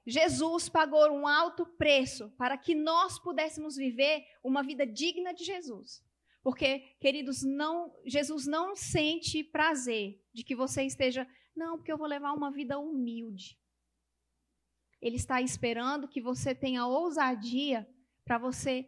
Jesus 0.04 0.68
pagou 0.68 1.08
um 1.12 1.24
alto 1.24 1.64
preço 1.64 2.30
para 2.30 2.58
que 2.58 2.74
nós 2.74 3.16
pudéssemos 3.20 3.76
viver 3.76 4.26
uma 4.42 4.60
vida 4.60 4.84
digna 4.84 5.32
de 5.32 5.44
Jesus. 5.44 6.04
Porque, 6.42 6.80
queridos, 7.00 7.44
não, 7.44 7.94
Jesus 8.04 8.44
não 8.44 8.74
sente 8.74 9.44
prazer 9.44 10.20
de 10.34 10.42
que 10.42 10.56
você 10.56 10.82
esteja, 10.82 11.24
não, 11.54 11.76
porque 11.76 11.92
eu 11.92 11.96
vou 11.96 12.08
levar 12.08 12.32
uma 12.32 12.50
vida 12.50 12.76
humilde. 12.76 13.56
Ele 15.00 15.14
está 15.14 15.40
esperando 15.40 16.08
que 16.08 16.20
você 16.20 16.56
tenha 16.56 16.88
ousadia 16.88 17.88
para 18.24 18.36
você 18.36 18.84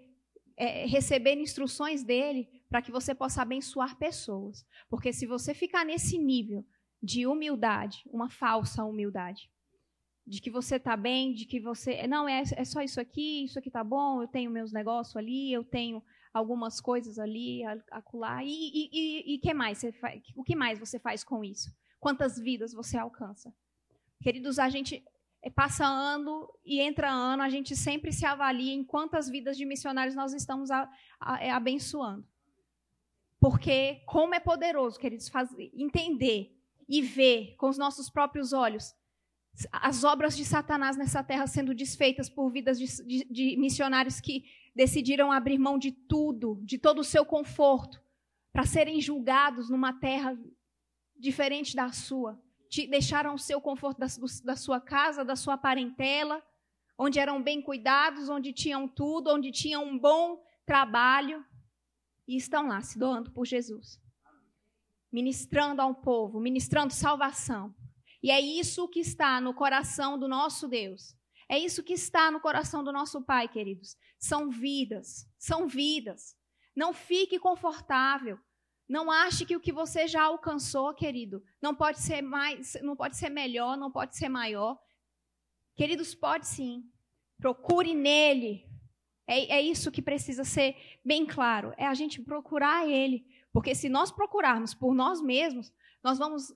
é, 0.57 0.87
receber 0.87 1.37
instruções 1.37 2.03
dele 2.03 2.49
para 2.75 2.83
que 2.83 2.91
você 2.91 3.15
possa 3.15 3.41
abençoar 3.41 3.97
pessoas. 3.97 4.67
Porque 4.91 5.13
se 5.13 5.27
você 5.27 5.55
ficar 5.55 5.85
nesse 5.85 6.19
nível 6.19 6.67
de 7.01 7.25
humildade, 7.25 8.03
uma 8.13 8.29
falsa 8.29 8.83
humildade, 8.83 9.49
de 10.27 10.41
que 10.41 10.51
você 10.51 10.75
está 10.75 10.97
bem, 10.97 11.33
de 11.33 11.47
que 11.47 11.61
você. 11.61 12.05
Não, 12.09 12.29
é, 12.29 12.43
é 12.57 12.65
só 12.65 12.83
isso 12.83 13.01
aqui, 13.01 13.45
isso 13.45 13.61
aqui 13.61 13.69
está 13.69 13.85
bom, 13.85 14.23
eu 14.23 14.27
tenho 14.27 14.51
meus 14.51 14.73
negócios 14.73 15.17
ali, 15.17 15.53
eu 15.53 15.63
tenho 15.63 16.03
algumas 16.33 16.81
coisas 16.81 17.17
ali, 17.17 17.63
acolá. 17.93 18.43
E, 18.43 18.49
e, 18.49 18.91
e, 18.93 19.35
e 19.35 19.39
que 19.39 19.55
mais 19.55 19.79
você 19.79 19.93
faz, 19.93 20.21
o 20.35 20.43
que 20.43 20.57
mais 20.57 20.77
você 20.77 20.99
faz 20.99 21.23
com 21.23 21.45
isso? 21.45 21.73
Quantas 22.01 22.41
vidas 22.41 22.73
você 22.73 22.99
alcança? 22.99 23.55
Queridos, 24.21 24.59
a 24.59 24.69
gente 24.69 25.01
é, 25.45 25.49
passa 25.49 25.87
ano 25.87 26.53
e 26.65 26.81
entra 26.81 27.09
ano, 27.09 27.45
a 27.45 27.49
gente 27.49 27.77
sempre 27.77 28.11
se 28.11 28.27
avalia 28.27 28.75
em 28.75 28.83
quantas 28.83 29.31
vidas 29.31 29.57
de 29.57 29.65
missionários 29.65 30.17
nós 30.17 30.35
estamos 30.35 30.73
a, 30.73 30.91
a, 31.21 31.41
é, 31.41 31.53
abençoando. 31.53 32.34
Porque 33.45 34.01
como 34.07 34.35
é 34.35 34.41
poderoso, 34.41 34.99
queridos, 34.99 35.29
fazer, 35.29 35.71
entender 35.75 36.59
e 36.89 37.03
ver 37.03 37.55
com 37.59 37.69
os 37.69 37.77
nossos 37.77 38.09
próprios 38.09 38.55
olhos 38.55 38.95
as 39.71 40.03
obras 40.03 40.35
de 40.35 40.47
Satanás 40.47 40.97
nessa 40.97 41.23
terra 41.23 41.47
sendo 41.47 41.75
desfeitas 41.75 42.31
por 42.31 42.51
vidas 42.51 42.79
de, 42.79 42.87
de, 43.07 43.25
de 43.31 43.57
missionários 43.59 44.19
que 44.19 44.47
decidiram 44.75 45.31
abrir 45.31 45.59
mão 45.59 45.79
de 45.79 45.93
tudo, 45.93 46.59
de 46.63 46.79
todo 46.79 47.01
o 47.01 47.05
seu 47.05 47.23
conforto, 47.27 48.03
para 48.51 48.65
serem 48.65 48.99
julgados 48.99 49.69
numa 49.69 49.93
terra 49.93 50.35
diferente 51.15 51.77
da 51.77 51.93
sua. 51.93 52.43
Deixaram 52.89 53.35
o 53.35 53.39
seu 53.39 53.61
conforto 53.61 53.99
da, 53.99 54.07
da 54.43 54.57
sua 54.57 54.81
casa, 54.81 55.23
da 55.23 55.37
sua 55.37 55.59
parentela, 55.59 56.43
onde 56.97 57.19
eram 57.19 57.43
bem 57.43 57.61
cuidados, 57.61 58.31
onde 58.31 58.55
tinham 58.55 58.89
tudo, 58.89 59.35
onde 59.35 59.53
tinham 59.53 59.85
um 59.85 59.99
bom 59.99 60.43
trabalho, 60.65 61.45
e 62.27 62.37
estão 62.37 62.69
lá 62.69 62.81
se 62.81 62.99
doando 62.99 63.31
por 63.31 63.47
Jesus, 63.47 64.01
ministrando 65.13 65.83
ao 65.83 65.95
povo, 65.95 66.41
ministrando 66.41 66.93
salvação. 66.93 67.75
E 68.23 68.31
é 68.31 68.41
isso 68.41 68.89
que 68.89 69.01
está 69.01 69.41
no 69.41 69.53
coração 69.53 70.19
do 70.19 70.27
nosso 70.27 70.67
Deus. 70.67 71.15
É 71.49 71.59
isso 71.59 71.83
que 71.83 71.93
está 71.93 72.31
no 72.31 72.41
coração 72.41 72.83
do 72.83 72.91
nosso 72.91 73.23
Pai, 73.23 73.47
queridos. 73.49 73.97
São 74.19 74.51
vidas, 74.51 75.29
são 75.39 75.69
vidas. 75.69 76.35
Não 76.75 76.93
fique 76.93 77.39
confortável. 77.39 78.39
Não 78.89 79.11
ache 79.11 79.47
que 79.47 79.57
o 79.57 79.61
que 79.61 79.73
você 79.73 80.07
já 80.07 80.23
alcançou, 80.23 80.95
querido, 80.95 81.43
não 81.61 81.75
pode 81.75 82.01
ser 82.01 82.21
mais, 82.21 82.77
não 82.83 82.95
pode 82.97 83.17
ser 83.17 83.31
melhor, 83.31 83.77
não 83.77 83.91
pode 83.91 84.17
ser 84.17 84.29
maior. 84.29 84.79
Queridos, 85.75 86.15
pode 86.15 86.47
sim. 86.47 86.85
Procure 87.39 87.95
nele. 87.95 88.67
É, 89.27 89.57
é 89.57 89.61
isso 89.61 89.91
que 89.91 90.03
precisa 90.03 90.45
ser 90.45 90.77
bem 91.05 91.25
claro. 91.27 91.73
É 91.77 91.87
a 91.87 91.95
gente 91.95 92.21
procurar 92.21 92.89
ele. 92.89 93.27
Porque 93.53 93.75
se 93.75 93.89
nós 93.89 94.11
procurarmos 94.11 94.75
por 94.75 94.95
nós 94.95 95.21
mesmos, 95.21 95.73
nós 96.03 96.19
vamos 96.19 96.53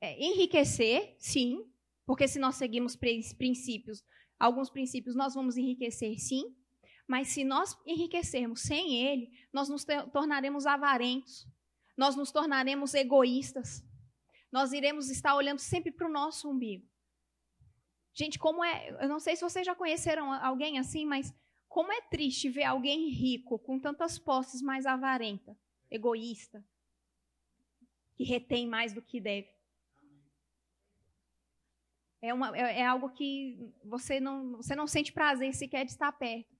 é, 0.00 0.18
enriquecer, 0.22 1.16
sim. 1.18 1.64
Porque 2.06 2.28
se 2.28 2.38
nós 2.38 2.56
seguimos 2.56 2.96
princípios, 2.96 4.04
alguns 4.38 4.70
princípios, 4.70 5.14
nós 5.14 5.34
vamos 5.34 5.56
enriquecer, 5.56 6.18
sim. 6.18 6.54
Mas 7.06 7.28
se 7.28 7.44
nós 7.44 7.76
enriquecermos 7.86 8.62
sem 8.62 9.04
ele, 9.04 9.30
nós 9.52 9.68
nos 9.68 9.84
tornaremos 10.12 10.66
avarentos 10.66 11.46
nós 11.96 12.16
nos 12.16 12.32
tornaremos 12.32 12.94
egoístas. 12.94 13.84
Nós 14.50 14.72
iremos 14.72 15.10
estar 15.10 15.34
olhando 15.34 15.58
sempre 15.58 15.90
para 15.90 16.06
o 16.06 16.12
nosso 16.12 16.50
umbigo. 16.50 16.86
Gente, 18.14 18.38
como 18.38 18.62
é. 18.62 18.90
Eu 19.02 19.08
não 19.08 19.18
sei 19.18 19.36
se 19.36 19.42
vocês 19.42 19.64
já 19.64 19.74
conheceram 19.74 20.32
alguém 20.32 20.78
assim, 20.78 21.06
mas 21.06 21.32
como 21.72 21.90
é 21.90 22.02
triste 22.02 22.50
ver 22.50 22.64
alguém 22.64 23.08
rico, 23.08 23.58
com 23.58 23.80
tantas 23.80 24.18
posses, 24.18 24.60
mais 24.60 24.84
avarenta, 24.84 25.56
egoísta, 25.90 26.62
que 28.14 28.24
retém 28.24 28.68
mais 28.68 28.92
do 28.92 29.00
que 29.00 29.18
deve. 29.18 29.48
É, 32.20 32.34
uma, 32.34 32.54
é, 32.54 32.80
é, 32.80 32.86
algo 32.86 33.08
que 33.08 33.72
você 33.82 34.20
não, 34.20 34.58
você 34.58 34.76
não 34.76 34.86
sente 34.86 35.14
prazer 35.14 35.54
sequer 35.54 35.86
de 35.86 35.92
estar 35.92 36.12
perto. 36.12 36.54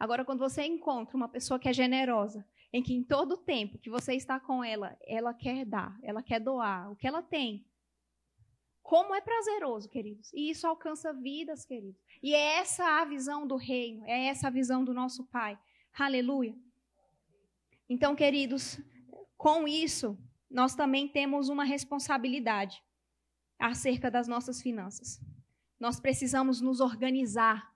Agora, 0.00 0.24
quando 0.24 0.40
você 0.40 0.64
encontra 0.64 1.14
uma 1.14 1.28
pessoa 1.28 1.60
que 1.60 1.68
é 1.68 1.72
generosa, 1.72 2.42
em 2.72 2.82
que 2.82 2.94
em 2.94 3.04
todo 3.04 3.32
o 3.32 3.44
tempo 3.44 3.78
que 3.78 3.90
você 3.90 4.14
está 4.14 4.40
com 4.40 4.64
ela, 4.64 4.98
ela 5.06 5.34
quer 5.34 5.66
dar, 5.66 5.94
ela 6.02 6.22
quer 6.22 6.40
doar 6.40 6.90
o 6.90 6.96
que 6.96 7.06
ela 7.06 7.22
tem. 7.22 7.66
Como 8.88 9.14
é 9.14 9.20
prazeroso, 9.20 9.86
queridos. 9.86 10.32
E 10.32 10.48
isso 10.48 10.66
alcança 10.66 11.12
vidas, 11.12 11.66
queridos. 11.66 12.00
E 12.22 12.34
é 12.34 12.56
essa 12.56 13.02
a 13.02 13.04
visão 13.04 13.46
do 13.46 13.54
reino, 13.54 14.02
é 14.06 14.28
essa 14.28 14.46
a 14.46 14.50
visão 14.50 14.82
do 14.82 14.94
nosso 14.94 15.24
Pai. 15.26 15.58
Aleluia. 15.92 16.56
Então, 17.86 18.16
queridos, 18.16 18.80
com 19.36 19.68
isso, 19.68 20.18
nós 20.50 20.74
também 20.74 21.06
temos 21.06 21.50
uma 21.50 21.64
responsabilidade 21.64 22.82
acerca 23.58 24.10
das 24.10 24.26
nossas 24.26 24.62
finanças. 24.62 25.20
Nós 25.78 26.00
precisamos 26.00 26.62
nos 26.62 26.80
organizar. 26.80 27.70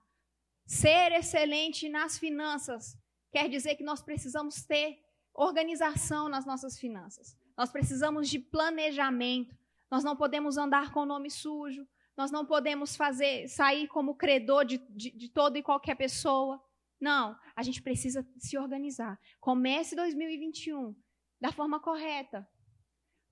Ser 0.65 1.11
excelente 1.11 1.89
nas 1.89 2.17
finanças 2.17 2.97
quer 3.31 3.47
dizer 3.47 3.75
que 3.75 3.83
nós 3.83 4.01
precisamos 4.01 4.63
ter 4.63 4.99
organização 5.31 6.27
nas 6.27 6.43
nossas 6.43 6.79
finanças. 6.79 7.37
Nós 7.55 7.71
precisamos 7.71 8.27
de 8.27 8.39
planejamento. 8.39 9.55
Nós 9.93 10.03
não 10.03 10.15
podemos 10.15 10.57
andar 10.57 10.91
com 10.91 11.01
o 11.01 11.05
nome 11.05 11.29
sujo. 11.29 11.87
Nós 12.17 12.31
não 12.31 12.43
podemos 12.43 12.95
fazer 12.95 13.47
sair 13.47 13.87
como 13.87 14.15
credor 14.15 14.65
de, 14.65 14.79
de, 14.89 15.11
de 15.11 15.29
toda 15.29 15.59
e 15.59 15.61
qualquer 15.61 15.93
pessoa. 15.93 16.59
Não, 16.99 17.37
a 17.55 17.61
gente 17.61 17.79
precisa 17.79 18.27
se 18.39 18.57
organizar. 18.57 19.19
Comece 19.39 19.95
2021 19.95 20.95
da 21.39 21.51
forma 21.51 21.79
correta. 21.79 22.49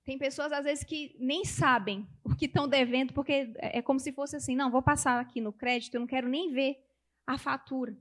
Tem 0.04 0.16
pessoas, 0.16 0.52
às 0.52 0.62
vezes, 0.62 0.84
que 0.84 1.16
nem 1.18 1.44
sabem 1.44 2.08
o 2.22 2.32
que 2.32 2.46
estão 2.46 2.68
devendo, 2.68 3.12
porque 3.12 3.52
é 3.56 3.82
como 3.82 3.98
se 3.98 4.12
fosse 4.12 4.36
assim: 4.36 4.54
não, 4.54 4.70
vou 4.70 4.82
passar 4.82 5.18
aqui 5.18 5.40
no 5.40 5.52
crédito, 5.52 5.96
eu 5.96 6.00
não 6.00 6.06
quero 6.06 6.28
nem 6.28 6.52
ver 6.52 6.78
a 7.26 7.36
fatura. 7.36 8.00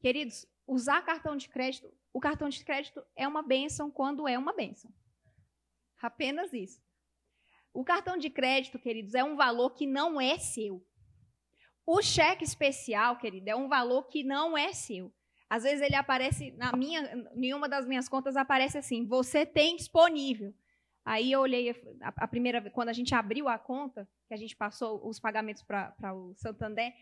Queridos, 0.00 0.44
usar 0.66 1.02
cartão 1.02 1.36
de 1.36 1.48
crédito, 1.48 1.88
o 2.12 2.18
cartão 2.18 2.48
de 2.48 2.64
crédito 2.64 3.00
é 3.14 3.28
uma 3.28 3.44
benção 3.44 3.92
quando 3.92 4.26
é 4.26 4.36
uma 4.36 4.52
benção. 4.52 4.92
Apenas 6.00 6.52
isso. 6.52 6.82
O 7.72 7.84
cartão 7.84 8.16
de 8.16 8.28
crédito, 8.28 8.78
queridos, 8.78 9.14
é 9.14 9.24
um 9.24 9.36
valor 9.36 9.70
que 9.70 9.86
não 9.86 10.20
é 10.20 10.38
seu. 10.38 10.84
O 11.86 12.00
cheque 12.02 12.44
especial, 12.44 13.16
querido, 13.18 13.48
é 13.48 13.56
um 13.56 13.68
valor 13.68 14.08
que 14.08 14.22
não 14.22 14.56
é 14.56 14.72
seu. 14.72 15.12
Às 15.48 15.64
vezes 15.64 15.82
ele 15.82 15.96
aparece 15.96 16.50
na 16.52 16.72
minha, 16.72 17.02
em 17.34 17.52
uma 17.52 17.68
das 17.68 17.86
minhas 17.86 18.08
contas 18.08 18.36
aparece 18.36 18.78
assim: 18.78 19.06
você 19.06 19.44
tem 19.44 19.76
disponível. 19.76 20.54
Aí 21.04 21.32
eu 21.32 21.40
olhei 21.40 21.70
a, 22.00 22.12
a 22.16 22.28
primeira 22.28 22.70
quando 22.70 22.88
a 22.88 22.92
gente 22.92 23.14
abriu 23.14 23.48
a 23.48 23.58
conta, 23.58 24.08
que 24.28 24.34
a 24.34 24.36
gente 24.36 24.56
passou 24.56 25.06
os 25.06 25.18
pagamentos 25.18 25.62
para 25.62 26.14
o 26.14 26.34
Santander, 26.36 26.94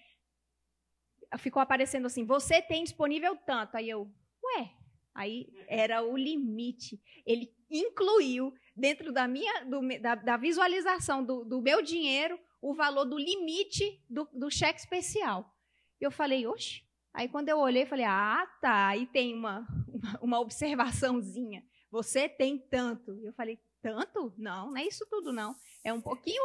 ficou 1.38 1.60
aparecendo 1.60 2.06
assim: 2.06 2.24
você 2.24 2.62
tem 2.62 2.82
disponível 2.82 3.36
tanto. 3.36 3.76
Aí 3.76 3.88
eu, 3.88 4.10
ué, 4.42 4.70
aí 5.14 5.46
era 5.68 6.02
o 6.02 6.16
limite. 6.16 7.00
Ele 7.26 7.54
incluiu 7.70 8.52
dentro 8.74 9.12
da 9.12 9.28
minha 9.28 9.64
do, 9.64 9.80
da, 10.00 10.14
da, 10.14 10.36
visualização 10.36 11.24
do, 11.24 11.44
do, 11.44 11.60
meu 11.60 11.82
dinheiro 11.82 12.38
o 12.60 12.74
valor 12.74 13.04
do 13.04 13.18
limite 13.18 14.02
do, 14.08 14.28
do 14.32 14.50
cheque 14.50 14.80
especial. 14.80 15.54
Eu 16.00 16.10
falei, 16.10 16.46
oxe. 16.46 16.82
Aí 17.12 17.28
quando 17.28 17.48
eu 17.48 17.58
olhei, 17.58 17.86
falei, 17.86 18.04
ah, 18.04 18.46
tá. 18.60 18.88
Aí 18.88 19.06
tem 19.06 19.34
uma, 19.34 19.66
uma, 19.88 20.18
uma 20.20 20.40
observaçãozinha. 20.40 21.64
Você 21.90 22.28
tem 22.28 22.58
tanto. 22.58 23.18
Eu 23.24 23.32
falei, 23.32 23.58
tanto? 23.82 24.32
Não, 24.36 24.70
não 24.70 24.76
é 24.76 24.86
isso 24.86 25.06
tudo, 25.08 25.32
não. 25.32 25.54
É 25.84 25.92
um 25.92 26.00
pouquinho. 26.00 26.42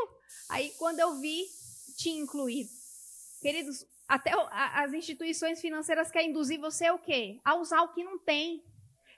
Aí 0.50 0.72
quando 0.78 1.00
eu 1.00 1.20
vi, 1.20 1.46
tinha 1.98 2.22
incluído. 2.22 2.70
Queridos, 3.42 3.86
até 4.08 4.32
as 4.52 4.94
instituições 4.94 5.60
financeiras 5.60 6.12
querem 6.12 6.30
induzir 6.30 6.60
você 6.60 6.90
o 6.92 7.00
quê? 7.00 7.40
A 7.44 7.56
usar 7.56 7.82
o 7.82 7.94
que 7.94 8.04
não 8.04 8.18
tem. 8.20 8.64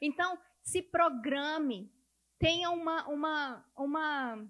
Então, 0.01 0.37
se 0.63 0.81
programe. 0.81 1.91
Tenha 2.39 2.69
uma, 2.69 3.07
uma, 3.07 3.65
uma 3.75 4.47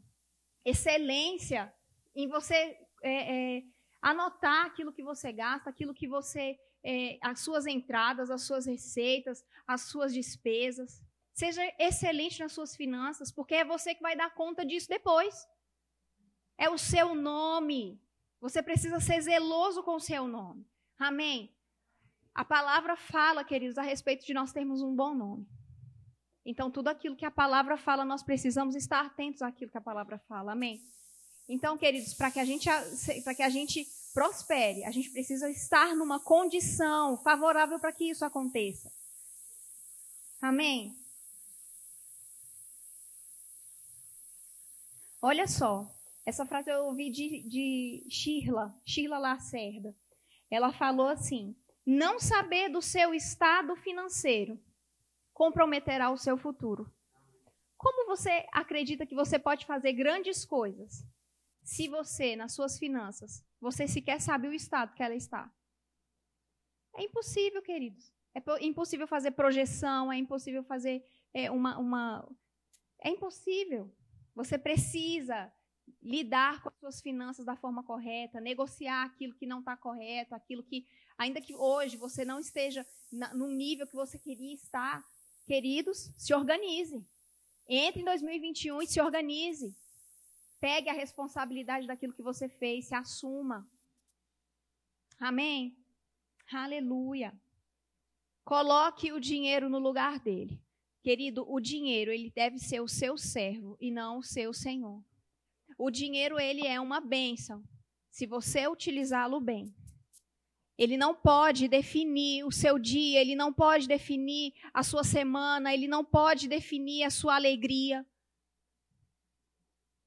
excelência 0.65 1.73
em 2.15 2.27
você 2.27 2.77
é, 3.03 3.57
é, 3.57 3.63
anotar 4.01 4.65
aquilo 4.65 4.91
que 4.91 5.03
você 5.03 5.31
gasta, 5.31 5.69
aquilo 5.69 5.93
que 5.93 6.07
você. 6.07 6.59
É, 6.83 7.17
as 7.21 7.41
suas 7.41 7.65
entradas, 7.65 8.29
as 8.29 8.43
suas 8.43 8.65
receitas, 8.65 9.43
as 9.65 9.81
suas 9.81 10.13
despesas. 10.13 11.03
Seja 11.33 11.61
excelente 11.77 12.39
nas 12.39 12.53
suas 12.53 12.75
finanças, 12.75 13.31
porque 13.31 13.55
é 13.55 13.65
você 13.65 13.93
que 13.93 14.01
vai 14.01 14.15
dar 14.15 14.33
conta 14.33 14.65
disso 14.65 14.87
depois. 14.87 15.47
É 16.57 16.69
o 16.69 16.77
seu 16.77 17.13
nome. 17.13 18.01
Você 18.39 18.63
precisa 18.63 18.99
ser 18.99 19.21
zeloso 19.21 19.83
com 19.83 19.95
o 19.95 19.99
seu 19.99 20.27
nome. 20.27 20.65
Amém? 20.97 21.53
A 22.33 22.45
palavra 22.45 22.95
fala, 22.95 23.43
queridos, 23.43 23.77
a 23.77 23.81
respeito 23.81 24.25
de 24.25 24.33
nós 24.33 24.53
termos 24.53 24.81
um 24.81 24.95
bom 24.95 25.13
nome. 25.13 25.47
Então, 26.49 26.71
tudo 26.71 26.87
aquilo 26.87 27.13
que 27.13 27.25
a 27.25 27.29
palavra 27.29 27.75
fala, 27.75 28.05
nós 28.05 28.23
precisamos 28.23 28.73
estar 28.73 29.05
atentos 29.05 29.41
àquilo 29.41 29.69
que 29.69 29.77
a 29.77 29.81
palavra 29.81 30.17
fala. 30.29 30.53
Amém? 30.53 30.81
Então, 31.49 31.77
queridos, 31.77 32.13
para 32.13 32.31
que 32.31 32.39
a 32.39 32.45
gente 32.45 32.69
que 33.35 33.43
a 33.43 33.49
gente 33.49 33.85
prospere, 34.13 34.85
a 34.85 34.91
gente 34.91 35.09
precisa 35.09 35.49
estar 35.49 35.93
numa 35.93 36.21
condição 36.21 37.17
favorável 37.17 37.77
para 37.79 37.91
que 37.91 38.05
isso 38.09 38.23
aconteça. 38.23 38.89
Amém? 40.41 40.95
Olha 45.21 45.47
só, 45.47 45.85
essa 46.25 46.45
frase 46.45 46.71
eu 46.71 46.85
ouvi 46.85 47.09
de, 47.09 47.41
de 47.49 48.07
Shirla, 48.09 48.73
Shirla 48.85 49.17
Lacerda. 49.17 49.93
Ela 50.49 50.71
falou 50.71 51.09
assim: 51.09 51.53
não 51.85 52.21
saber 52.21 52.69
do 52.69 52.81
seu 52.81 53.13
estado 53.13 53.75
financeiro 53.75 54.57
comprometerá 55.37 56.09
o 56.09 56.17
seu 56.17 56.35
futuro. 56.35 56.91
Como 57.77 58.07
você 58.07 58.47
acredita 58.51 59.05
que 59.05 59.13
você 59.13 59.37
pode 59.37 59.67
fazer 59.67 59.93
grandes 59.93 60.43
coisas 60.43 61.05
se 61.63 61.87
você, 61.87 62.35
nas 62.35 62.53
suas 62.53 62.79
finanças, 62.79 63.45
você 63.61 63.87
sequer 63.87 64.19
sabe 64.19 64.47
o 64.47 64.53
estado 64.53 64.95
que 64.95 65.03
ela 65.03 65.13
está? 65.13 65.53
É 66.95 67.03
impossível, 67.03 67.61
queridos. 67.61 68.11
É 68.33 68.41
impossível 68.65 69.07
fazer 69.07 69.29
projeção, 69.29 70.11
é 70.11 70.17
impossível 70.17 70.63
fazer 70.63 71.05
é, 71.31 71.51
uma, 71.51 71.77
uma. 71.77 72.27
É 73.03 73.11
impossível. 73.11 73.95
Você 74.33 74.57
precisa 74.57 75.53
lidar 76.01 76.63
com 76.63 76.69
as 76.69 76.79
suas 76.79 76.99
finanças 76.99 77.45
da 77.45 77.55
forma 77.55 77.83
correta, 77.83 78.41
negociar 78.41 79.03
aquilo 79.03 79.35
que 79.35 79.45
não 79.45 79.59
está 79.59 79.77
correto, 79.77 80.33
aquilo 80.33 80.63
que, 80.63 80.87
ainda 81.15 81.39
que 81.39 81.53
hoje 81.53 81.95
você 81.95 82.25
não 82.25 82.39
esteja 82.39 82.83
no 83.35 83.47
nível 83.47 83.85
que 83.85 83.95
você 83.95 84.17
queria 84.17 84.55
estar, 84.55 85.03
queridos, 85.47 86.11
se 86.17 86.33
organize. 86.33 87.03
Entre 87.67 88.01
em 88.01 88.05
2021 88.05 88.81
e 88.81 88.87
se 88.87 89.01
organize. 89.01 89.73
Pegue 90.59 90.89
a 90.89 90.93
responsabilidade 90.93 91.87
daquilo 91.87 92.13
que 92.13 92.21
você 92.21 92.47
fez, 92.49 92.87
se 92.87 92.95
assuma. 92.95 93.67
Amém? 95.19 95.75
Aleluia. 96.51 97.33
Coloque 98.43 99.11
o 99.11 99.19
dinheiro 99.19 99.69
no 99.69 99.79
lugar 99.79 100.19
dele. 100.19 100.61
Querido, 101.01 101.49
o 101.49 101.59
dinheiro, 101.59 102.11
ele 102.11 102.31
deve 102.31 102.59
ser 102.59 102.81
o 102.81 102.87
seu 102.87 103.17
servo 103.17 103.77
e 103.79 103.89
não 103.89 104.19
o 104.19 104.23
seu 104.23 104.53
senhor. 104.53 105.03
O 105.77 105.89
dinheiro, 105.89 106.39
ele 106.39 106.65
é 106.65 106.79
uma 106.79 106.99
bênção, 106.99 107.63
se 108.09 108.25
você 108.25 108.67
utilizá-lo 108.67 109.39
bem. 109.39 109.73
Ele 110.77 110.95
não 110.95 111.15
pode 111.15 111.67
definir 111.67 112.43
o 112.43 112.51
seu 112.51 112.77
dia, 112.77 113.19
ele 113.19 113.35
não 113.35 113.51
pode 113.51 113.87
definir 113.87 114.53
a 114.73 114.83
sua 114.83 115.03
semana, 115.03 115.73
ele 115.73 115.87
não 115.87 116.05
pode 116.05 116.47
definir 116.47 117.03
a 117.03 117.09
sua 117.09 117.35
alegria. 117.35 118.05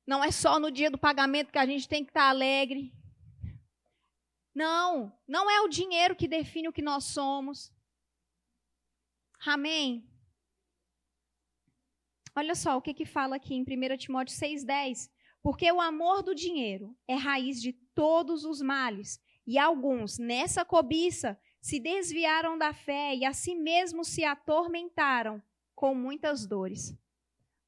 Não 0.06 0.22
é 0.22 0.30
só 0.30 0.60
no 0.60 0.70
dia 0.70 0.90
do 0.90 0.98
pagamento 0.98 1.52
que 1.52 1.58
a 1.58 1.66
gente 1.66 1.88
tem 1.88 2.04
que 2.04 2.10
estar 2.10 2.28
alegre. 2.28 2.92
Não, 4.54 5.12
não 5.26 5.50
é 5.50 5.60
o 5.60 5.68
dinheiro 5.68 6.16
que 6.16 6.28
define 6.28 6.68
o 6.68 6.72
que 6.72 6.82
nós 6.82 7.04
somos. 7.04 7.72
Amém? 9.46 10.06
Olha 12.34 12.54
só 12.54 12.76
o 12.76 12.82
que, 12.82 12.94
que 12.94 13.04
fala 13.04 13.36
aqui 13.36 13.54
em 13.54 13.62
1 13.62 13.96
Timóteo 13.96 14.36
6,10. 14.36 15.10
Porque 15.42 15.70
o 15.72 15.80
amor 15.80 16.22
do 16.22 16.34
dinheiro 16.34 16.96
é 17.08 17.14
raiz 17.14 17.60
de 17.60 17.72
todos 17.94 18.44
os 18.44 18.60
males, 18.60 19.20
e 19.50 19.58
alguns, 19.58 20.16
nessa 20.16 20.64
cobiça, 20.64 21.36
se 21.60 21.80
desviaram 21.80 22.56
da 22.56 22.72
fé 22.72 23.16
e 23.16 23.24
a 23.24 23.32
si 23.32 23.56
mesmos 23.56 24.06
se 24.06 24.24
atormentaram 24.24 25.42
com 25.74 25.92
muitas 25.92 26.46
dores. 26.46 26.96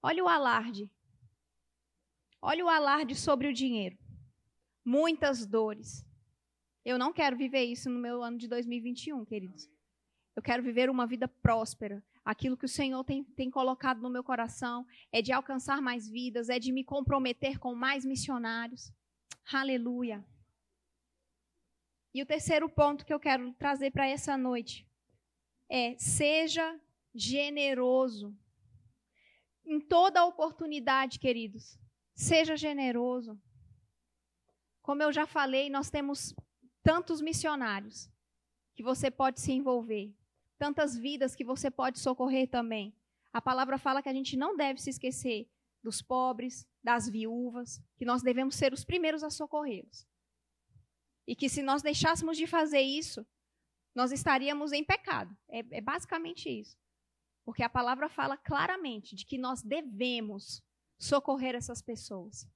Olha 0.01 0.23
o 0.23 0.29
alarde. 0.29 0.89
Olha 2.41 2.65
o 2.65 2.69
alarde 2.69 3.17
sobre 3.17 3.49
o 3.49 3.53
dinheiro. 3.53 3.99
Muitas 4.85 5.45
dores. 5.45 6.07
Eu 6.85 6.97
não 7.01 7.13
quero 7.13 7.37
viver 7.37 7.65
isso 7.65 7.91
no 7.91 7.99
meu 7.99 8.23
ano 8.23 8.39
de 8.39 8.47
2021, 8.47 9.25
queridos. 9.25 9.69
Eu 10.37 10.43
quero 10.43 10.63
viver 10.63 10.89
uma 10.89 11.05
vida 11.05 11.27
próspera, 11.27 12.01
aquilo 12.25 12.57
que 12.57 12.67
o 12.67 12.69
Senhor 12.69 13.03
tem, 13.03 13.25
tem 13.25 13.51
colocado 13.51 14.01
no 14.01 14.09
meu 14.09 14.23
coração 14.23 14.87
é 15.11 15.21
de 15.21 15.33
alcançar 15.33 15.83
mais 15.83 16.09
vidas, 16.09 16.49
é 16.49 16.61
de 16.61 16.71
me 16.71 16.85
comprometer 16.85 17.59
com 17.59 17.75
mais 17.75 18.05
missionários. 18.05 18.93
Aleluia. 19.53 20.25
E 22.15 22.23
o 22.23 22.27
terceiro 22.27 22.69
ponto 22.69 23.05
que 23.05 23.13
eu 23.13 23.21
quero 23.21 23.53
trazer 23.55 23.91
para 23.91 24.07
essa 24.07 24.37
noite 24.37 24.87
é: 25.69 25.97
seja 25.99 26.81
generoso. 27.15 28.37
Em 29.65 29.81
toda 29.81 30.25
oportunidade, 30.25 31.19
queridos, 31.19 31.79
seja 32.15 32.57
generoso. 32.57 33.41
Como 34.83 35.03
eu 35.03 35.13
já 35.13 35.27
falei, 35.27 35.71
nós 35.71 35.89
temos 35.89 36.35
tantos 36.83 37.21
missionários 37.21 38.11
que 38.75 38.83
você 38.83 39.11
pode 39.11 39.41
se 39.41 39.53
envolver 39.53 40.13
tantas 40.63 40.97
vidas 40.97 41.35
que 41.35 41.43
você 41.43 41.73
pode 41.73 41.99
socorrer 41.99 42.49
também. 42.49 42.95
A 43.33 43.43
palavra 43.43 43.77
fala 43.79 44.01
que 44.01 44.09
a 44.09 44.15
gente 44.15 44.37
não 44.37 44.57
deve 44.57 44.81
se 44.81 44.91
esquecer 44.91 45.51
dos 45.83 46.01
pobres, 46.01 46.65
das 46.81 47.09
viúvas, 47.09 47.83
que 47.97 48.05
nós 48.05 48.23
devemos 48.23 48.55
ser 48.55 48.73
os 48.73 48.85
primeiros 48.85 49.25
a 49.25 49.31
socorrê-los. 49.31 50.07
E 51.27 51.37
que 51.37 51.49
se 51.49 51.63
nós 51.63 51.83
deixássemos 51.83 52.37
de 52.37 52.47
fazer 52.47 52.81
isso, 52.81 53.27
nós 53.95 54.13
estaríamos 54.13 54.73
em 54.73 54.85
pecado. 54.85 55.37
É, 55.49 55.59
é 55.79 55.81
basicamente 55.81 56.49
isso. 56.49 56.77
Porque 57.45 57.63
a 57.63 57.69
palavra 57.69 58.09
fala 58.09 58.37
claramente 58.37 59.15
de 59.15 59.27
que 59.27 59.39
nós 59.39 59.63
devemos 59.63 60.63
socorrer 60.99 61.55
essas 61.55 61.83
pessoas. 61.83 62.49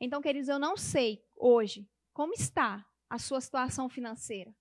Então, 0.00 0.22
queridos, 0.22 0.48
eu 0.48 0.58
não 0.58 0.76
sei 0.76 1.22
hoje 1.36 1.88
como 2.12 2.32
está 2.32 2.86
a 3.08 3.18
sua 3.18 3.40
situação 3.40 3.88
financeira, 3.88 4.54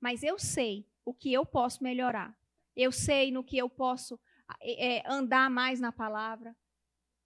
mas 0.00 0.22
eu 0.22 0.38
sei 0.38 0.88
o 1.04 1.14
que 1.14 1.32
eu 1.32 1.44
posso 1.44 1.82
melhorar. 1.82 2.36
Eu 2.74 2.90
sei 2.92 3.30
no 3.30 3.44
que 3.44 3.58
eu 3.58 3.68
posso 3.68 4.18
é, 4.60 5.02
andar 5.10 5.50
mais 5.50 5.80
na 5.80 5.92
palavra. 5.92 6.56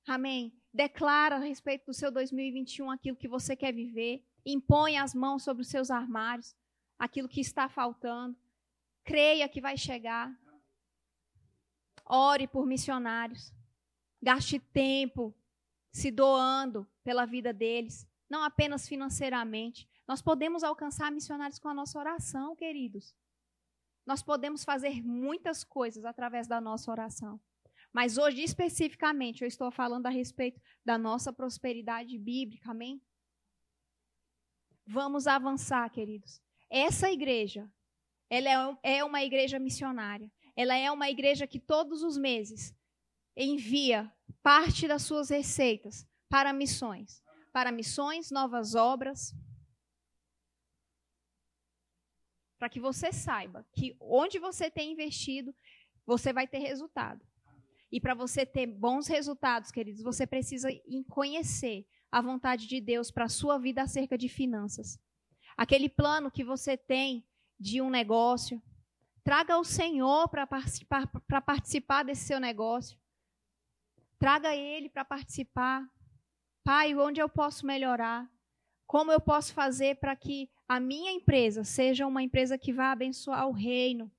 Amém? 0.07 0.53
Declara 0.73 1.37
a 1.37 1.40
respeito 1.40 1.87
do 1.87 1.95
seu 1.95 2.11
2021 2.11 2.90
aquilo 2.90 3.16
que 3.16 3.29
você 3.29 3.57
quer 3.57 3.73
viver. 3.73 4.25
Impõe 4.47 4.97
as 4.97 5.13
mãos 5.13 5.43
sobre 5.43 5.63
os 5.63 5.69
seus 5.69 5.91
armários, 5.91 6.55
aquilo 6.97 7.29
que 7.29 7.41
está 7.41 7.69
faltando. 7.69 8.39
Creia 9.05 9.49
que 9.49 9.61
vai 9.61 9.77
chegar. 9.77 10.33
Ore 12.05 12.47
por 12.47 12.65
missionários. 12.65 13.53
Gaste 14.23 14.61
tempo 14.61 15.35
se 15.93 16.11
doando 16.11 16.87
pela 17.03 17.25
vida 17.25 17.53
deles, 17.53 18.07
não 18.29 18.43
apenas 18.43 18.87
financeiramente. 18.87 19.89
Nós 20.07 20.23
podemos 20.23 20.63
alcançar 20.63 21.11
missionários 21.11 21.59
com 21.59 21.69
a 21.69 21.75
nossa 21.75 21.99
oração, 21.99 22.55
queridos. 22.55 23.17
Nós 24.07 24.23
podemos 24.23 24.63
fazer 24.63 25.03
muitas 25.03 25.65
coisas 25.65 26.05
através 26.05 26.47
da 26.47 26.61
nossa 26.61 26.91
oração. 26.91 27.41
Mas 27.93 28.19
hoje, 28.19 28.43
especificamente, 28.43 29.43
eu 29.43 29.49
estou 29.49 29.71
falando 29.71 30.07
a 30.07 30.11
respeito 30.11 30.61
da 30.85 30.99
nossa 30.99 31.33
prosperidade 31.33 32.17
bíblica, 32.19 32.71
amém? 32.71 33.01
Vamos 34.87 35.27
avançar, 35.27 35.90
queridos. 35.90 36.40
Essa 36.70 37.11
igreja, 37.11 37.68
ela 38.31 38.79
é, 38.83 38.99
é 38.99 39.05
uma 39.05 39.22
igreja 39.22 39.59
missionária. 39.59 40.31
Ela 40.55 40.77
é 40.77 40.90
uma 40.90 41.11
igreja 41.11 41.46
que 41.46 41.59
todos 41.59 42.03
os 42.03 42.16
meses 42.16 42.75
envia 43.37 44.11
parte 44.42 44.87
das 44.87 45.03
suas 45.03 45.29
receitas 45.29 46.07
para 46.29 46.53
missões. 46.53 47.22
Para 47.53 47.72
missões, 47.72 48.31
novas 48.31 48.75
obras, 48.75 49.35
para 52.59 52.68
que 52.68 52.81
você 52.81 53.12
saiba 53.12 53.66
que 53.72 53.96
onde 54.01 54.38
você 54.38 54.70
tem 54.70 54.92
investido, 54.92 55.55
você 56.07 56.33
vai 56.33 56.46
ter 56.46 56.59
resultado. 56.59 57.25
E 57.90 58.01
para 58.01 58.14
você 58.14 58.44
ter 58.44 58.66
bons 58.66 59.07
resultados, 59.07 59.70
queridos, 59.70 60.03
você 60.03 60.27
precisa 60.27 60.68
conhecer 61.09 61.87
a 62.11 62.21
vontade 62.21 62.66
de 62.66 62.81
Deus 62.81 63.11
para 63.11 63.25
a 63.25 63.29
sua 63.29 63.59
vida 63.59 63.83
acerca 63.83 64.16
de 64.16 64.29
finanças. 64.29 64.99
Aquele 65.57 65.88
plano 65.88 66.31
que 66.31 66.45
você 66.45 66.77
tem 66.77 67.27
de 67.59 67.81
um 67.81 67.88
negócio, 67.88 68.62
traga 69.25 69.59
o 69.59 69.64
Senhor 69.64 70.29
para 70.29 70.47
participar, 70.47 71.07
participar 71.45 72.03
desse 72.03 72.27
seu 72.27 72.38
negócio. 72.38 72.99
Traga 74.19 74.55
Ele 74.55 74.88
para 74.88 75.05
participar. 75.05 75.88
Pai, 76.62 76.95
onde 76.95 77.21
eu 77.21 77.29
posso 77.29 77.66
melhorar? 77.66 78.31
Como 78.87 79.11
eu 79.11 79.21
posso 79.21 79.53
fazer 79.53 79.97
para 79.97 80.14
que 80.14 80.51
a 80.69 80.81
minha 80.81 81.12
empresa 81.12 81.64
seja 81.64 82.07
uma 82.07 82.23
empresa 82.23 82.59
que 82.59 82.73
vá 82.73 82.90
abençoar 82.90 83.49
o 83.49 83.53
reino. 83.53 84.11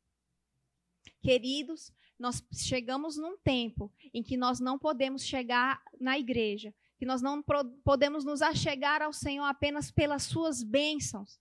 Queridos, 1.21 1.91
nós 2.17 2.43
chegamos 2.53 3.17
num 3.17 3.37
tempo 3.37 3.91
em 4.13 4.23
que 4.23 4.37
nós 4.37 4.59
não 4.59 4.79
podemos 4.79 5.23
chegar 5.23 5.81
na 5.99 6.17
igreja, 6.17 6.73
que 6.97 7.05
nós 7.05 7.21
não 7.21 7.43
podemos 7.83 8.25
nos 8.25 8.41
achegar 8.41 9.01
ao 9.01 9.13
Senhor 9.13 9.45
apenas 9.45 9.91
pelas 9.91 10.23
suas 10.23 10.63
bênçãos 10.63 11.39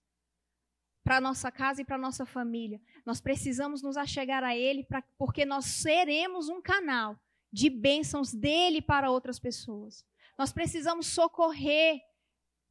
para 1.03 1.21
nossa 1.21 1.51
casa 1.51 1.81
e 1.81 1.85
para 1.85 1.97
nossa 1.97 2.25
família. 2.25 2.81
Nós 3.05 3.21
precisamos 3.21 3.81
nos 3.81 3.97
achegar 3.97 4.43
a 4.43 4.55
Ele 4.55 4.83
pra, 4.83 5.01
porque 5.17 5.45
nós 5.45 5.65
seremos 5.65 6.49
um 6.49 6.61
canal 6.61 7.17
de 7.51 7.69
bênçãos 7.69 8.33
dele 8.33 8.81
para 8.81 9.09
outras 9.09 9.39
pessoas. 9.39 10.05
Nós 10.37 10.51
precisamos 10.51 11.07
socorrer, 11.07 12.01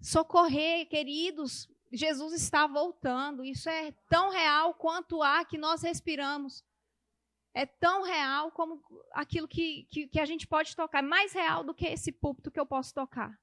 socorrer, 0.00 0.86
queridos, 0.88 1.68
Jesus 1.90 2.32
está 2.34 2.66
voltando. 2.66 3.44
Isso 3.44 3.68
é 3.68 3.92
tão 4.08 4.30
real 4.30 4.74
quanto 4.74 5.16
o 5.16 5.22
ar 5.22 5.46
que 5.46 5.58
nós 5.58 5.82
respiramos. 5.82 6.64
É 7.56 7.64
tão 7.64 8.02
real 8.02 8.52
como 8.52 8.82
aquilo 9.14 9.48
que, 9.48 9.84
que, 9.84 10.06
que 10.08 10.20
a 10.20 10.26
gente 10.26 10.46
pode 10.46 10.76
tocar. 10.76 10.98
É 10.98 11.02
mais 11.02 11.32
real 11.32 11.64
do 11.64 11.74
que 11.74 11.86
esse 11.86 12.12
púlpito 12.12 12.50
que 12.50 12.60
eu 12.60 12.66
posso 12.66 12.92
tocar. 12.92 13.34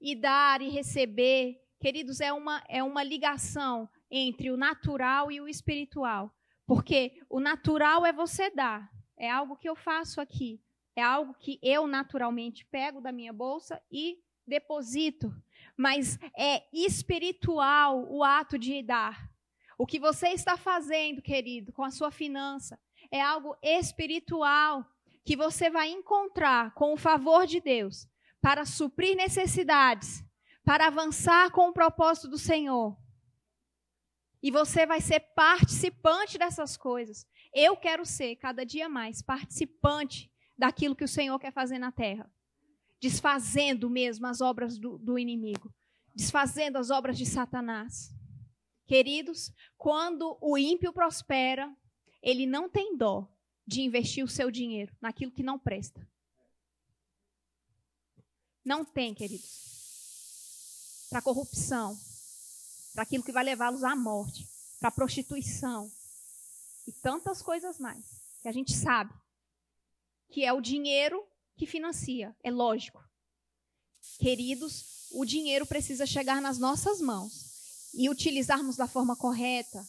E 0.00 0.14
dar 0.14 0.62
e 0.62 0.68
receber, 0.68 1.60
queridos, 1.80 2.20
é 2.20 2.32
uma, 2.32 2.62
é 2.68 2.84
uma 2.84 3.02
ligação 3.02 3.90
entre 4.08 4.48
o 4.52 4.56
natural 4.56 5.32
e 5.32 5.40
o 5.40 5.48
espiritual. 5.48 6.32
Porque 6.64 7.20
o 7.28 7.40
natural 7.40 8.06
é 8.06 8.12
você 8.12 8.48
dar. 8.48 8.88
É 9.18 9.28
algo 9.28 9.56
que 9.56 9.68
eu 9.68 9.74
faço 9.74 10.20
aqui. 10.20 10.62
É 10.94 11.02
algo 11.02 11.34
que 11.34 11.58
eu 11.64 11.88
naturalmente 11.88 12.64
pego 12.66 13.00
da 13.00 13.10
minha 13.10 13.32
bolsa 13.32 13.82
e 13.90 14.22
deposito. 14.46 15.34
Mas 15.76 16.16
é 16.38 16.62
espiritual 16.72 18.06
o 18.08 18.22
ato 18.22 18.56
de 18.56 18.80
dar. 18.80 19.33
O 19.78 19.86
que 19.86 19.98
você 19.98 20.28
está 20.28 20.56
fazendo, 20.56 21.20
querido, 21.20 21.72
com 21.72 21.82
a 21.82 21.90
sua 21.90 22.10
finança, 22.10 22.78
é 23.10 23.20
algo 23.20 23.56
espiritual 23.62 24.86
que 25.24 25.36
você 25.36 25.70
vai 25.70 25.88
encontrar 25.90 26.74
com 26.74 26.92
o 26.92 26.96
favor 26.96 27.46
de 27.46 27.60
Deus 27.60 28.06
para 28.40 28.64
suprir 28.64 29.16
necessidades, 29.16 30.22
para 30.64 30.86
avançar 30.86 31.50
com 31.50 31.68
o 31.68 31.72
propósito 31.72 32.28
do 32.28 32.38
Senhor. 32.38 32.96
E 34.42 34.50
você 34.50 34.84
vai 34.84 35.00
ser 35.00 35.20
participante 35.34 36.36
dessas 36.36 36.76
coisas. 36.76 37.26
Eu 37.54 37.76
quero 37.76 38.04
ser 38.04 38.36
cada 38.36 38.64
dia 38.66 38.88
mais 38.88 39.22
participante 39.22 40.30
daquilo 40.56 40.94
que 40.94 41.04
o 41.04 41.08
Senhor 41.08 41.38
quer 41.38 41.52
fazer 41.52 41.78
na 41.78 41.90
terra. 41.90 42.30
Desfazendo 43.00 43.88
mesmo 43.88 44.26
as 44.26 44.42
obras 44.42 44.78
do, 44.78 44.98
do 44.98 45.18
inimigo. 45.18 45.74
Desfazendo 46.14 46.76
as 46.76 46.90
obras 46.90 47.16
de 47.16 47.24
Satanás. 47.24 48.14
Queridos, 48.86 49.50
quando 49.78 50.36
o 50.40 50.58
ímpio 50.58 50.92
prospera, 50.92 51.74
ele 52.22 52.46
não 52.46 52.68
tem 52.68 52.96
dó 52.96 53.28
de 53.66 53.80
investir 53.80 54.24
o 54.24 54.28
seu 54.28 54.50
dinheiro 54.50 54.94
naquilo 55.00 55.32
que 55.32 55.42
não 55.42 55.58
presta. 55.58 56.06
Não 58.64 58.84
tem, 58.84 59.14
queridos. 59.14 61.06
Para 61.08 61.22
corrupção, 61.22 61.98
para 62.92 63.02
aquilo 63.02 63.24
que 63.24 63.32
vai 63.32 63.44
levá-los 63.44 63.84
à 63.84 63.94
morte, 63.94 64.48
para 64.80 64.90
prostituição 64.90 65.90
e 66.86 66.92
tantas 66.92 67.40
coisas 67.40 67.78
mais 67.78 68.22
que 68.42 68.48
a 68.48 68.52
gente 68.52 68.72
sabe 68.72 69.12
que 70.30 70.44
é 70.44 70.52
o 70.52 70.60
dinheiro 70.60 71.24
que 71.56 71.66
financia, 71.66 72.34
é 72.42 72.50
lógico. 72.50 73.02
Queridos, 74.18 75.08
o 75.12 75.24
dinheiro 75.24 75.64
precisa 75.64 76.04
chegar 76.04 76.42
nas 76.42 76.58
nossas 76.58 77.00
mãos 77.00 77.43
e 77.96 78.08
utilizarmos 78.08 78.76
da 78.76 78.86
forma 78.86 79.16
correta, 79.16 79.86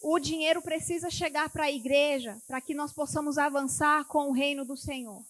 o 0.00 0.18
dinheiro 0.18 0.62
precisa 0.62 1.10
chegar 1.10 1.50
para 1.50 1.64
a 1.64 1.70
igreja 1.70 2.40
para 2.46 2.60
que 2.60 2.74
nós 2.74 2.92
possamos 2.92 3.36
avançar 3.36 4.04
com 4.06 4.28
o 4.28 4.32
reino 4.32 4.64
do 4.64 4.76
Senhor. 4.76 5.24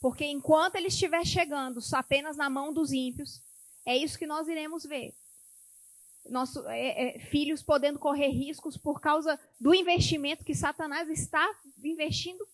Porque 0.00 0.24
enquanto 0.24 0.76
ele 0.76 0.88
estiver 0.88 1.24
chegando 1.26 1.80
apenas 1.92 2.36
na 2.36 2.48
mão 2.48 2.72
dos 2.72 2.92
ímpios, 2.92 3.42
é 3.84 3.96
isso 3.96 4.18
que 4.18 4.26
nós 4.26 4.48
iremos 4.48 4.84
ver. 4.84 5.14
Nossos 6.28 6.64
é, 6.66 7.16
é, 7.16 7.18
filhos 7.18 7.62
podendo 7.62 7.98
correr 7.98 8.28
riscos 8.28 8.76
por 8.76 9.00
causa 9.00 9.38
do 9.58 9.74
investimento 9.74 10.44
que 10.44 10.54
Satanás 10.54 11.08
está 11.08 11.46
investindo 11.82 12.46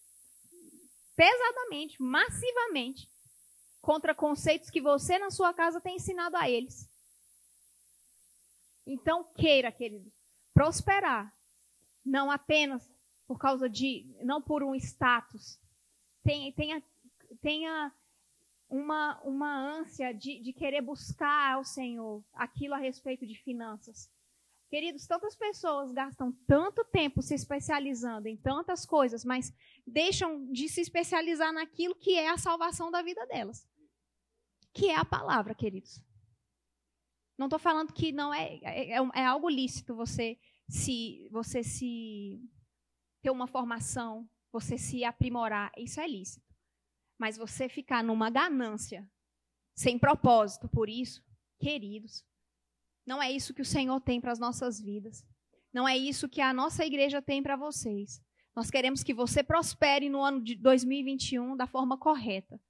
pesadamente, 1.14 2.00
massivamente, 2.00 3.08
contra 3.86 4.12
conceitos 4.12 4.68
que 4.68 4.80
você 4.80 5.16
na 5.16 5.30
sua 5.30 5.54
casa 5.54 5.80
tem 5.80 5.94
ensinado 5.94 6.36
a 6.36 6.50
eles. 6.50 6.90
Então, 8.84 9.22
queira, 9.22 9.70
querido, 9.70 10.12
prosperar, 10.52 11.32
não 12.04 12.28
apenas 12.28 12.92
por 13.28 13.38
causa 13.38 13.68
de, 13.68 14.04
não 14.24 14.42
por 14.42 14.64
um 14.64 14.74
status, 14.74 15.56
tenha, 16.24 16.52
tenha, 16.52 16.82
tenha 17.40 17.92
uma, 18.68 19.20
uma 19.22 19.56
ânsia 19.56 20.12
de, 20.12 20.40
de 20.40 20.52
querer 20.52 20.82
buscar 20.82 21.54
ao 21.54 21.64
Senhor 21.64 22.24
aquilo 22.34 22.74
a 22.74 22.78
respeito 22.78 23.24
de 23.24 23.36
finanças. 23.36 24.10
Queridos, 24.68 25.06
tantas 25.06 25.36
pessoas 25.36 25.92
gastam 25.92 26.32
tanto 26.44 26.84
tempo 26.86 27.22
se 27.22 27.34
especializando 27.34 28.26
em 28.26 28.36
tantas 28.36 28.84
coisas, 28.84 29.24
mas 29.24 29.54
deixam 29.86 30.44
de 30.46 30.68
se 30.68 30.80
especializar 30.80 31.52
naquilo 31.52 31.94
que 31.94 32.18
é 32.18 32.30
a 32.30 32.36
salvação 32.36 32.90
da 32.90 33.00
vida 33.00 33.24
delas. 33.26 33.64
Que 34.76 34.90
é 34.90 34.96
a 34.96 35.04
palavra, 35.04 35.54
queridos. 35.54 36.02
Não 37.38 37.46
estou 37.46 37.58
falando 37.58 37.92
que 37.92 38.12
não 38.12 38.32
é, 38.32 38.58
é, 38.62 38.92
é, 38.92 38.98
é 39.14 39.24
algo 39.24 39.48
lícito 39.48 39.94
você 39.94 40.38
se 40.68 41.28
você 41.30 41.62
se 41.62 42.40
ter 43.22 43.30
uma 43.30 43.46
formação, 43.46 44.28
você 44.52 44.76
se 44.76 45.04
aprimorar, 45.04 45.72
isso 45.76 46.00
é 46.00 46.06
lícito. 46.06 46.46
Mas 47.18 47.36
você 47.36 47.68
ficar 47.68 48.04
numa 48.04 48.28
ganância, 48.28 49.10
sem 49.74 49.98
propósito 49.98 50.68
por 50.68 50.88
isso, 50.88 51.24
queridos, 51.58 52.24
não 53.06 53.22
é 53.22 53.30
isso 53.30 53.54
que 53.54 53.62
o 53.62 53.66
Senhor 53.66 54.00
tem 54.00 54.20
para 54.20 54.32
as 54.32 54.38
nossas 54.38 54.80
vidas. 54.80 55.24
Não 55.72 55.88
é 55.88 55.96
isso 55.96 56.28
que 56.28 56.40
a 56.40 56.52
nossa 56.52 56.84
igreja 56.84 57.22
tem 57.22 57.42
para 57.42 57.56
vocês. 57.56 58.20
Nós 58.54 58.70
queremos 58.70 59.02
que 59.02 59.14
você 59.14 59.42
prospere 59.42 60.08
no 60.08 60.22
ano 60.22 60.42
de 60.42 60.54
2021 60.56 61.56
da 61.56 61.66
forma 61.66 61.96
correta. 61.96 62.60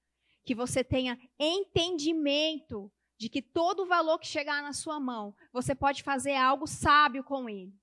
Que 0.46 0.54
você 0.54 0.82
tenha 0.82 1.18
entendimento 1.38 2.90
de 3.18 3.28
que 3.28 3.42
todo 3.42 3.82
o 3.82 3.86
valor 3.86 4.18
que 4.18 4.26
chegar 4.26 4.62
na 4.62 4.72
sua 4.72 4.98
mão, 4.98 5.34
você 5.52 5.74
pode 5.74 6.02
fazer 6.02 6.36
algo 6.36 6.66
sábio 6.66 7.22
com 7.22 7.50
ele. 7.50 7.74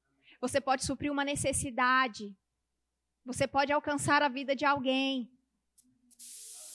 Você 0.42 0.60
pode 0.60 0.84
suprir 0.84 1.12
uma 1.12 1.24
necessidade. 1.24 2.36
Você 3.26 3.46
pode 3.46 3.72
alcançar 3.72 4.24
a 4.24 4.28
vida 4.28 4.56
de 4.56 4.66
alguém. 4.66 5.30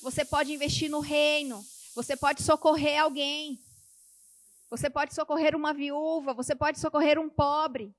Você 0.03 0.25
pode 0.25 0.53
investir 0.53 0.91
no 0.91 1.01
reino. 1.01 1.65
Você 1.95 2.17
pode 2.17 2.43
socorrer 2.43 3.03
alguém. 3.03 3.59
Você 4.71 4.89
pode 4.89 5.15
socorrer 5.15 5.57
uma 5.57 5.75
viúva. 5.75 6.33
Você 6.35 6.55
pode 6.55 6.79
socorrer 6.79 7.19
um 7.19 7.29
pobre. 7.29 7.95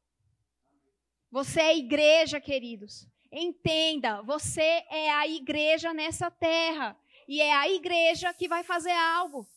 Você 1.31 1.59
é 1.59 1.77
igreja, 1.77 2.39
queridos. 2.39 3.07
Entenda, 3.31 4.23
você 4.23 4.83
é 4.89 5.11
a 5.11 5.27
igreja 5.27 5.93
nessa 5.93 6.31
terra. 6.31 6.97
E 7.29 7.41
é 7.41 7.53
a 7.55 7.69
igreja 7.69 8.33
que 8.33 8.47
vai 8.47 8.63
fazer 8.63 8.89
algo. 8.89 9.47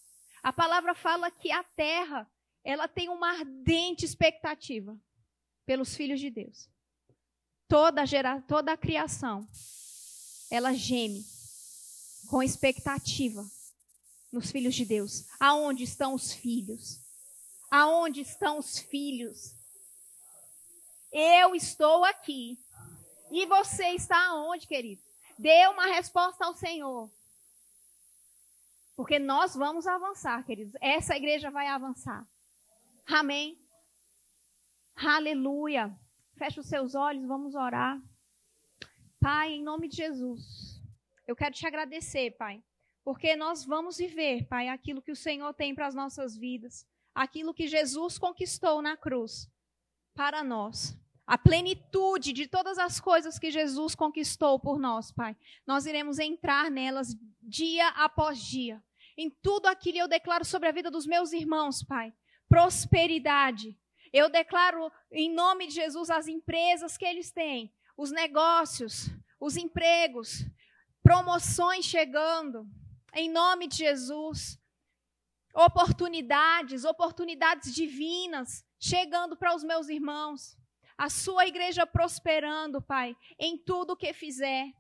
A 0.42 0.52
palavra 0.52 0.94
fala 0.94 1.30
que 1.30 1.50
a 1.50 1.64
terra, 1.64 2.30
ela 2.62 2.86
tem 2.86 3.08
uma 3.08 3.30
ardente 3.30 4.04
expectativa 4.04 4.94
pelos 5.64 5.96
filhos 5.96 6.20
de 6.20 6.28
Deus. 6.28 6.68
Toda, 7.66 8.04
gera, 8.04 8.42
toda 8.42 8.72
a 8.72 8.76
criação, 8.76 9.48
ela 10.50 10.74
geme 10.74 11.24
com 12.28 12.42
expectativa 12.42 13.42
nos 14.30 14.50
filhos 14.50 14.74
de 14.74 14.84
Deus. 14.84 15.24
Aonde 15.40 15.84
estão 15.84 16.12
os 16.12 16.30
filhos? 16.30 17.00
Aonde 17.70 18.20
estão 18.20 18.58
os 18.58 18.80
filhos? 18.80 19.54
Eu 21.10 21.54
estou 21.54 22.04
aqui. 22.04 22.58
E 23.30 23.46
você 23.46 23.94
está 23.94 24.26
aonde, 24.26 24.66
querido? 24.66 25.00
Dê 25.38 25.66
uma 25.68 25.86
resposta 25.86 26.44
ao 26.44 26.54
Senhor. 26.54 27.10
Porque 28.94 29.18
nós 29.18 29.54
vamos 29.54 29.86
avançar, 29.86 30.44
queridos. 30.44 30.74
Essa 30.80 31.16
igreja 31.16 31.50
vai 31.50 31.66
avançar. 31.66 32.26
Amém. 33.06 33.58
Aleluia. 34.94 35.96
Feche 36.36 36.60
os 36.60 36.66
seus 36.66 36.94
olhos, 36.94 37.26
vamos 37.26 37.54
orar. 37.54 38.00
Pai, 39.20 39.52
em 39.52 39.62
nome 39.62 39.88
de 39.88 39.96
Jesus, 39.96 40.82
eu 41.26 41.36
quero 41.36 41.54
te 41.54 41.66
agradecer, 41.66 42.32
Pai, 42.32 42.62
porque 43.04 43.36
nós 43.36 43.64
vamos 43.64 43.96
viver, 43.96 44.46
Pai, 44.48 44.68
aquilo 44.68 45.00
que 45.00 45.12
o 45.12 45.16
Senhor 45.16 45.54
tem 45.54 45.74
para 45.74 45.86
as 45.86 45.94
nossas 45.94 46.36
vidas, 46.36 46.86
aquilo 47.14 47.54
que 47.54 47.68
Jesus 47.68 48.18
conquistou 48.18 48.82
na 48.82 48.96
cruz 48.96 49.48
para 50.14 50.42
nós. 50.42 50.98
A 51.24 51.38
plenitude 51.38 52.32
de 52.32 52.48
todas 52.48 52.78
as 52.78 53.00
coisas 53.00 53.38
que 53.38 53.50
Jesus 53.50 53.94
conquistou 53.94 54.58
por 54.58 54.78
nós, 54.78 55.12
Pai. 55.12 55.36
Nós 55.64 55.86
iremos 55.86 56.18
entrar 56.18 56.70
nelas 56.70 57.16
dia 57.42 57.88
após 57.88 58.38
dia. 58.38 58.82
Em 59.16 59.30
tudo 59.30 59.66
aquilo 59.66 59.98
eu 59.98 60.08
declaro 60.08 60.44
sobre 60.44 60.68
a 60.68 60.72
vida 60.72 60.90
dos 60.90 61.06
meus 61.06 61.32
irmãos, 61.32 61.82
Pai. 61.82 62.12
Prosperidade, 62.48 63.78
eu 64.12 64.28
declaro 64.28 64.92
em 65.10 65.32
nome 65.32 65.66
de 65.66 65.74
Jesus 65.74 66.10
as 66.10 66.28
empresas 66.28 66.96
que 66.96 67.04
eles 67.04 67.30
têm, 67.30 67.72
os 67.96 68.10
negócios, 68.10 69.08
os 69.40 69.56
empregos, 69.56 70.44
promoções 71.02 71.84
chegando, 71.84 72.68
em 73.14 73.30
nome 73.30 73.66
de 73.66 73.76
Jesus. 73.76 74.58
Oportunidades, 75.54 76.84
oportunidades 76.84 77.74
divinas 77.74 78.64
chegando 78.78 79.36
para 79.36 79.54
os 79.54 79.62
meus 79.62 79.88
irmãos. 79.88 80.56
A 80.96 81.08
sua 81.10 81.46
igreja 81.46 81.86
prosperando, 81.86 82.80
Pai, 82.80 83.16
em 83.38 83.58
tudo 83.58 83.92
o 83.92 83.96
que 83.96 84.12
fizer, 84.12 84.72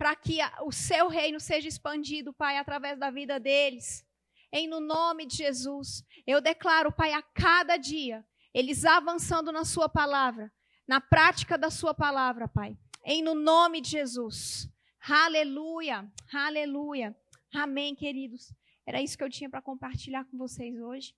para 0.00 0.16
que 0.16 0.38
o 0.62 0.72
seu 0.72 1.08
reino 1.08 1.38
seja 1.38 1.68
expandido, 1.68 2.32
Pai, 2.32 2.56
através 2.56 2.98
da 2.98 3.10
vida 3.10 3.38
deles. 3.38 4.02
Em 4.50 4.66
no 4.66 4.80
nome 4.80 5.26
de 5.26 5.36
Jesus, 5.36 6.02
eu 6.26 6.40
declaro, 6.40 6.90
Pai, 6.90 7.12
a 7.12 7.20
cada 7.20 7.76
dia 7.76 8.24
eles 8.54 8.86
avançando 8.86 9.52
na 9.52 9.62
Sua 9.62 9.90
palavra, 9.90 10.50
na 10.88 11.02
prática 11.02 11.58
da 11.58 11.68
Sua 11.68 11.92
palavra, 11.92 12.48
Pai. 12.48 12.78
Em 13.04 13.22
no 13.22 13.34
nome 13.34 13.82
de 13.82 13.90
Jesus. 13.90 14.70
Aleluia, 15.06 16.10
aleluia. 16.32 17.14
Amém, 17.54 17.94
queridos. 17.94 18.54
Era 18.86 19.02
isso 19.02 19.18
que 19.18 19.24
eu 19.24 19.28
tinha 19.28 19.50
para 19.50 19.60
compartilhar 19.60 20.24
com 20.24 20.38
vocês 20.38 20.80
hoje. 20.80 21.14